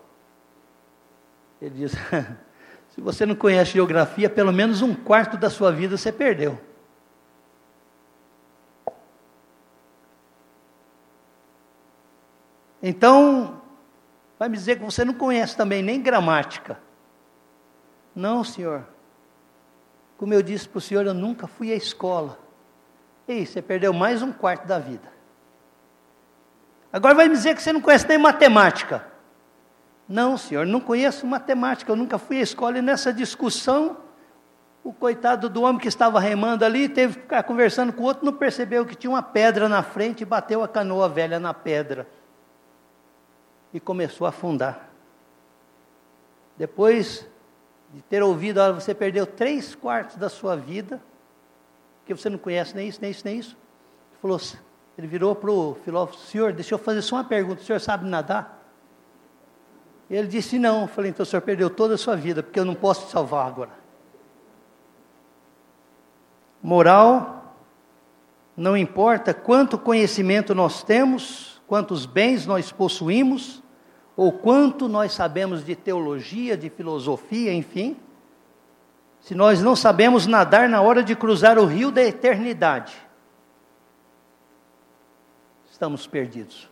Ele 1.60 1.74
disse: 1.78 1.96
Se 2.94 3.00
você 3.00 3.24
não 3.24 3.34
conhece 3.34 3.72
geografia, 3.72 4.28
pelo 4.28 4.52
menos 4.52 4.82
um 4.82 4.94
quarto 4.94 5.36
da 5.36 5.50
sua 5.50 5.70
vida 5.70 5.96
você 5.96 6.10
perdeu. 6.10 6.58
Então, 12.82 13.60
vai 14.38 14.48
me 14.48 14.56
dizer 14.56 14.78
que 14.78 14.84
você 14.84 15.04
não 15.04 15.12
conhece 15.12 15.56
também 15.56 15.82
nem 15.82 16.00
gramática. 16.00 16.80
Não, 18.14 18.42
senhor. 18.42 18.86
Como 20.16 20.32
eu 20.34 20.42
disse 20.42 20.68
para 20.68 20.78
o 20.78 20.80
senhor, 20.80 21.06
eu 21.06 21.14
nunca 21.14 21.46
fui 21.46 21.72
à 21.72 21.76
escola. 21.76 22.38
Ei, 23.30 23.46
você 23.46 23.62
perdeu 23.62 23.92
mais 23.92 24.22
um 24.22 24.32
quarto 24.32 24.66
da 24.66 24.80
vida. 24.80 25.08
Agora 26.92 27.14
vai 27.14 27.28
me 27.28 27.36
dizer 27.36 27.54
que 27.54 27.62
você 27.62 27.72
não 27.72 27.80
conhece 27.80 28.08
nem 28.08 28.18
matemática. 28.18 29.06
Não, 30.08 30.36
senhor, 30.36 30.66
não 30.66 30.80
conheço 30.80 31.24
matemática, 31.28 31.92
eu 31.92 31.94
nunca 31.94 32.18
fui 32.18 32.40
à 32.40 32.42
escola. 32.42 32.78
E 32.78 32.82
nessa 32.82 33.12
discussão, 33.12 33.98
o 34.82 34.92
coitado 34.92 35.48
do 35.48 35.62
homem 35.62 35.80
que 35.80 35.86
estava 35.86 36.18
remando 36.18 36.64
ali, 36.64 36.88
teve 36.88 37.14
que 37.14 37.20
ficar 37.20 37.44
conversando 37.44 37.92
com 37.92 38.02
o 38.02 38.06
outro, 38.06 38.26
não 38.26 38.32
percebeu 38.32 38.84
que 38.84 38.96
tinha 38.96 39.12
uma 39.12 39.22
pedra 39.22 39.68
na 39.68 39.84
frente 39.84 40.22
e 40.22 40.26
bateu 40.26 40.64
a 40.64 40.66
canoa 40.66 41.08
velha 41.08 41.38
na 41.38 41.54
pedra 41.54 42.08
e 43.72 43.78
começou 43.78 44.26
a 44.26 44.30
afundar. 44.30 44.90
Depois 46.56 47.24
de 47.94 48.02
ter 48.02 48.24
ouvido, 48.24 48.60
você 48.74 48.92
perdeu 48.92 49.24
três 49.24 49.72
quartos 49.72 50.16
da 50.16 50.28
sua 50.28 50.56
vida, 50.56 51.00
que 52.14 52.22
você 52.22 52.30
não 52.30 52.38
conhece 52.38 52.74
nem 52.74 52.88
isso, 52.88 52.98
nem 53.00 53.10
isso, 53.10 53.22
nem 53.24 53.38
isso. 53.38 53.56
Ele, 54.10 54.18
falou, 54.20 54.40
ele 54.98 55.06
virou 55.06 55.34
para 55.34 55.50
o 55.50 55.76
filósofo, 55.84 56.18
senhor, 56.26 56.52
deixa 56.52 56.74
eu 56.74 56.78
fazer 56.78 57.02
só 57.02 57.16
uma 57.16 57.24
pergunta, 57.24 57.62
o 57.62 57.64
senhor 57.64 57.80
sabe 57.80 58.08
nadar? 58.08 58.58
Ele 60.08 60.26
disse, 60.26 60.58
não. 60.58 60.82
Eu 60.82 60.88
falei, 60.88 61.10
então 61.10 61.22
o 61.22 61.26
senhor 61.26 61.42
perdeu 61.42 61.70
toda 61.70 61.94
a 61.94 61.98
sua 61.98 62.16
vida, 62.16 62.42
porque 62.42 62.58
eu 62.58 62.64
não 62.64 62.74
posso 62.74 63.06
te 63.06 63.12
salvar 63.12 63.46
agora. 63.46 63.70
Moral, 66.62 67.54
não 68.56 68.76
importa 68.76 69.32
quanto 69.32 69.78
conhecimento 69.78 70.54
nós 70.54 70.82
temos, 70.82 71.62
quantos 71.66 72.04
bens 72.04 72.44
nós 72.44 72.72
possuímos, 72.72 73.62
ou 74.16 74.32
quanto 74.32 74.88
nós 74.88 75.12
sabemos 75.12 75.64
de 75.64 75.76
teologia, 75.76 76.56
de 76.56 76.68
filosofia, 76.68 77.54
enfim, 77.54 77.96
se 79.20 79.34
nós 79.34 79.60
não 79.62 79.76
sabemos 79.76 80.26
nadar 80.26 80.68
na 80.68 80.80
hora 80.80 81.02
de 81.02 81.14
cruzar 81.14 81.58
o 81.58 81.66
rio 81.66 81.90
da 81.90 82.02
eternidade, 82.02 82.96
estamos 85.70 86.06
perdidos. 86.06 86.68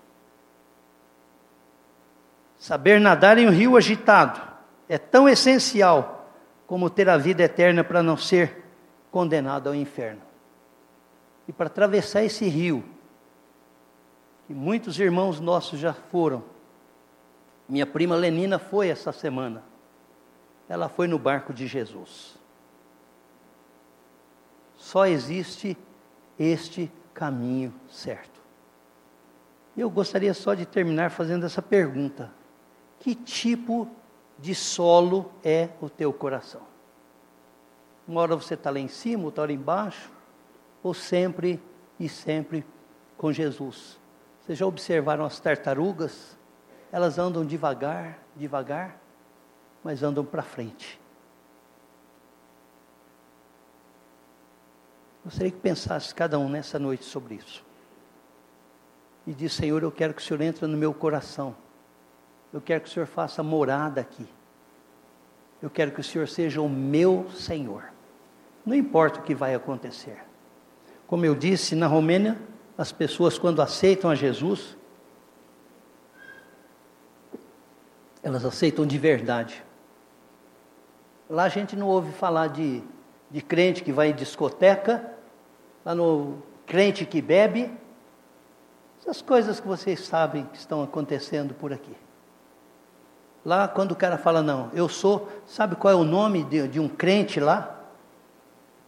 Saber 2.58 3.00
nadar 3.00 3.38
em 3.38 3.46
um 3.46 3.50
rio 3.50 3.76
agitado 3.76 4.40
é 4.88 4.98
tão 4.98 5.28
essencial 5.28 6.28
como 6.66 6.90
ter 6.90 7.08
a 7.08 7.16
vida 7.16 7.42
eterna 7.42 7.84
para 7.84 8.02
não 8.02 8.16
ser 8.16 8.64
condenado 9.10 9.68
ao 9.68 9.74
inferno. 9.74 10.22
E 11.46 11.52
para 11.52 11.66
atravessar 11.66 12.24
esse 12.24 12.46
rio, 12.46 12.84
que 14.46 14.52
muitos 14.52 14.98
irmãos 14.98 15.40
nossos 15.40 15.78
já 15.78 15.92
foram, 15.94 16.44
minha 17.68 17.86
prima 17.86 18.16
Lenina 18.16 18.58
foi 18.58 18.88
essa 18.88 19.12
semana. 19.12 19.62
Ela 20.68 20.88
foi 20.88 21.06
no 21.06 21.18
barco 21.18 21.52
de 21.52 21.66
Jesus. 21.66 22.37
Só 24.88 25.04
existe 25.04 25.76
este 26.38 26.90
caminho 27.12 27.74
certo. 27.90 28.40
Eu 29.76 29.90
gostaria 29.90 30.32
só 30.32 30.54
de 30.54 30.64
terminar 30.64 31.10
fazendo 31.10 31.44
essa 31.44 31.60
pergunta: 31.60 32.32
que 32.98 33.14
tipo 33.14 33.86
de 34.38 34.54
solo 34.54 35.30
é 35.44 35.68
o 35.82 35.90
teu 35.90 36.10
coração? 36.10 36.62
Uma 38.06 38.22
hora 38.22 38.34
você 38.34 38.54
está 38.54 38.70
lá 38.70 38.78
em 38.78 38.88
cima, 38.88 39.24
outra 39.24 39.42
hora 39.42 39.52
embaixo, 39.52 40.10
ou 40.82 40.94
sempre 40.94 41.62
e 42.00 42.08
sempre 42.08 42.64
com 43.18 43.30
Jesus? 43.30 44.00
Vocês 44.40 44.56
já 44.56 44.64
observaram 44.64 45.26
as 45.26 45.38
tartarugas? 45.38 46.34
Elas 46.90 47.18
andam 47.18 47.44
devagar, 47.44 48.20
devagar, 48.34 48.98
mas 49.84 50.02
andam 50.02 50.24
para 50.24 50.42
frente. 50.42 50.98
Gostaria 55.28 55.50
que 55.50 55.58
pensasse 55.58 56.14
cada 56.14 56.38
um 56.38 56.48
nessa 56.48 56.78
noite 56.78 57.04
sobre 57.04 57.34
isso. 57.34 57.62
E 59.26 59.34
diz, 59.34 59.52
Senhor, 59.52 59.82
eu 59.82 59.92
quero 59.92 60.14
que 60.14 60.22
o 60.22 60.24
Senhor 60.24 60.40
entre 60.40 60.66
no 60.66 60.74
meu 60.74 60.94
coração. 60.94 61.54
Eu 62.50 62.62
quero 62.62 62.80
que 62.80 62.88
o 62.88 62.90
Senhor 62.90 63.04
faça 63.04 63.42
morada 63.42 64.00
aqui. 64.00 64.26
Eu 65.60 65.68
quero 65.68 65.90
que 65.90 66.00
o 66.00 66.02
Senhor 66.02 66.26
seja 66.28 66.62
o 66.62 66.68
meu 66.68 67.28
Senhor. 67.30 67.92
Não 68.64 68.74
importa 68.74 69.20
o 69.20 69.22
que 69.22 69.34
vai 69.34 69.54
acontecer. 69.54 70.16
Como 71.06 71.26
eu 71.26 71.34
disse, 71.34 71.74
na 71.74 71.86
Romênia, 71.86 72.40
as 72.78 72.90
pessoas, 72.90 73.38
quando 73.38 73.60
aceitam 73.60 74.10
a 74.10 74.14
Jesus, 74.14 74.78
elas 78.22 78.46
aceitam 78.46 78.86
de 78.86 78.96
verdade. 78.96 79.62
Lá 81.28 81.44
a 81.44 81.48
gente 81.50 81.76
não 81.76 81.86
ouve 81.86 82.12
falar 82.12 82.46
de, 82.46 82.82
de 83.30 83.42
crente 83.42 83.82
que 83.82 83.92
vai 83.92 84.08
em 84.08 84.14
discoteca, 84.14 85.17
lá 85.84 85.94
no 85.94 86.42
crente 86.66 87.06
que 87.06 87.22
bebe, 87.22 87.70
essas 89.00 89.22
coisas 89.22 89.58
que 89.58 89.66
vocês 89.66 90.00
sabem 90.00 90.44
que 90.46 90.58
estão 90.58 90.82
acontecendo 90.82 91.54
por 91.54 91.72
aqui. 91.72 91.96
Lá, 93.44 93.66
quando 93.66 93.92
o 93.92 93.96
cara 93.96 94.18
fala, 94.18 94.42
não, 94.42 94.70
eu 94.74 94.88
sou, 94.88 95.28
sabe 95.46 95.76
qual 95.76 95.92
é 95.92 95.96
o 95.96 96.04
nome 96.04 96.44
de, 96.44 96.68
de 96.68 96.80
um 96.80 96.88
crente 96.88 97.40
lá? 97.40 97.74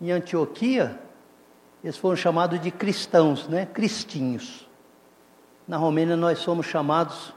Em 0.01 0.11
Antioquia, 0.11 0.99
eles 1.83 1.97
foram 1.97 2.17
chamados 2.17 2.61
de 2.61 2.71
cristãos, 2.71 3.49
né? 3.49 3.65
Cristinhos. 3.65 4.69
Na 5.67 5.77
Romênia, 5.77 6.17
nós 6.17 6.41
somos 6.41 6.67
chamados 6.67 7.33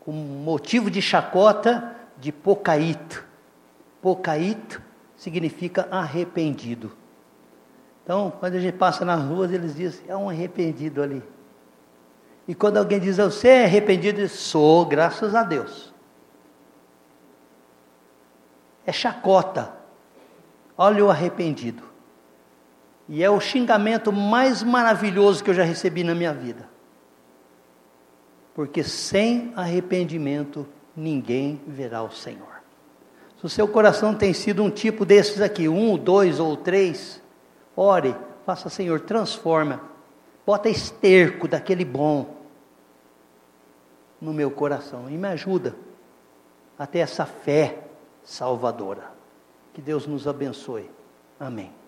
com 0.00 0.12
motivo 0.12 0.90
de 0.90 1.02
chacota 1.02 1.96
de 2.18 2.30
pocaíto. 2.30 3.24
Pocaíto 4.00 4.80
significa 5.16 5.88
arrependido. 5.90 6.92
Então, 8.02 8.32
quando 8.38 8.54
a 8.54 8.60
gente 8.60 8.76
passa 8.76 9.04
nas 9.04 9.22
ruas, 9.22 9.52
eles 9.52 9.76
dizem, 9.76 10.04
é 10.08 10.16
um 10.16 10.28
arrependido 10.28 11.02
ali. 11.02 11.22
E 12.46 12.54
quando 12.54 12.76
alguém 12.76 12.98
diz, 12.98 13.18
você 13.18 13.48
é 13.48 13.64
arrependido, 13.64 14.20
eu 14.20 14.28
sou, 14.28 14.84
graças 14.84 15.34
a 15.34 15.42
Deus. 15.42 15.92
É 18.84 18.92
chacota. 18.92 19.72
Olha 20.76 21.04
o 21.04 21.10
arrependido. 21.10 21.84
E 23.08 23.22
é 23.22 23.30
o 23.30 23.40
xingamento 23.40 24.12
mais 24.12 24.62
maravilhoso 24.62 25.44
que 25.44 25.50
eu 25.50 25.54
já 25.54 25.62
recebi 25.62 26.02
na 26.02 26.14
minha 26.14 26.32
vida 26.32 26.72
porque 28.54 28.82
sem 28.82 29.52
arrependimento 29.56 30.66
ninguém 30.96 31.60
verá 31.66 32.02
o 32.02 32.10
Senhor. 32.10 32.62
Se 33.38 33.46
o 33.46 33.48
seu 33.48 33.66
coração 33.66 34.14
tem 34.14 34.32
sido 34.32 34.62
um 34.62 34.70
tipo 34.70 35.04
desses 35.04 35.40
aqui, 35.40 35.68
um, 35.68 35.96
dois 35.96 36.38
ou 36.38 36.56
três, 36.56 37.21
ore, 37.76 38.16
faça, 38.44 38.68
Senhor, 38.68 39.00
transforma, 39.00 39.80
bota 40.46 40.68
esterco 40.68 41.46
daquele 41.48 41.84
bom 41.84 42.36
no 44.20 44.32
meu 44.32 44.50
coração 44.50 45.10
e 45.10 45.16
me 45.16 45.28
ajuda 45.28 45.74
a 46.78 46.86
ter 46.86 47.00
essa 47.00 47.26
fé 47.26 47.82
salvadora. 48.22 49.10
Que 49.72 49.80
Deus 49.80 50.06
nos 50.06 50.28
abençoe. 50.28 50.90
Amém. 51.38 51.81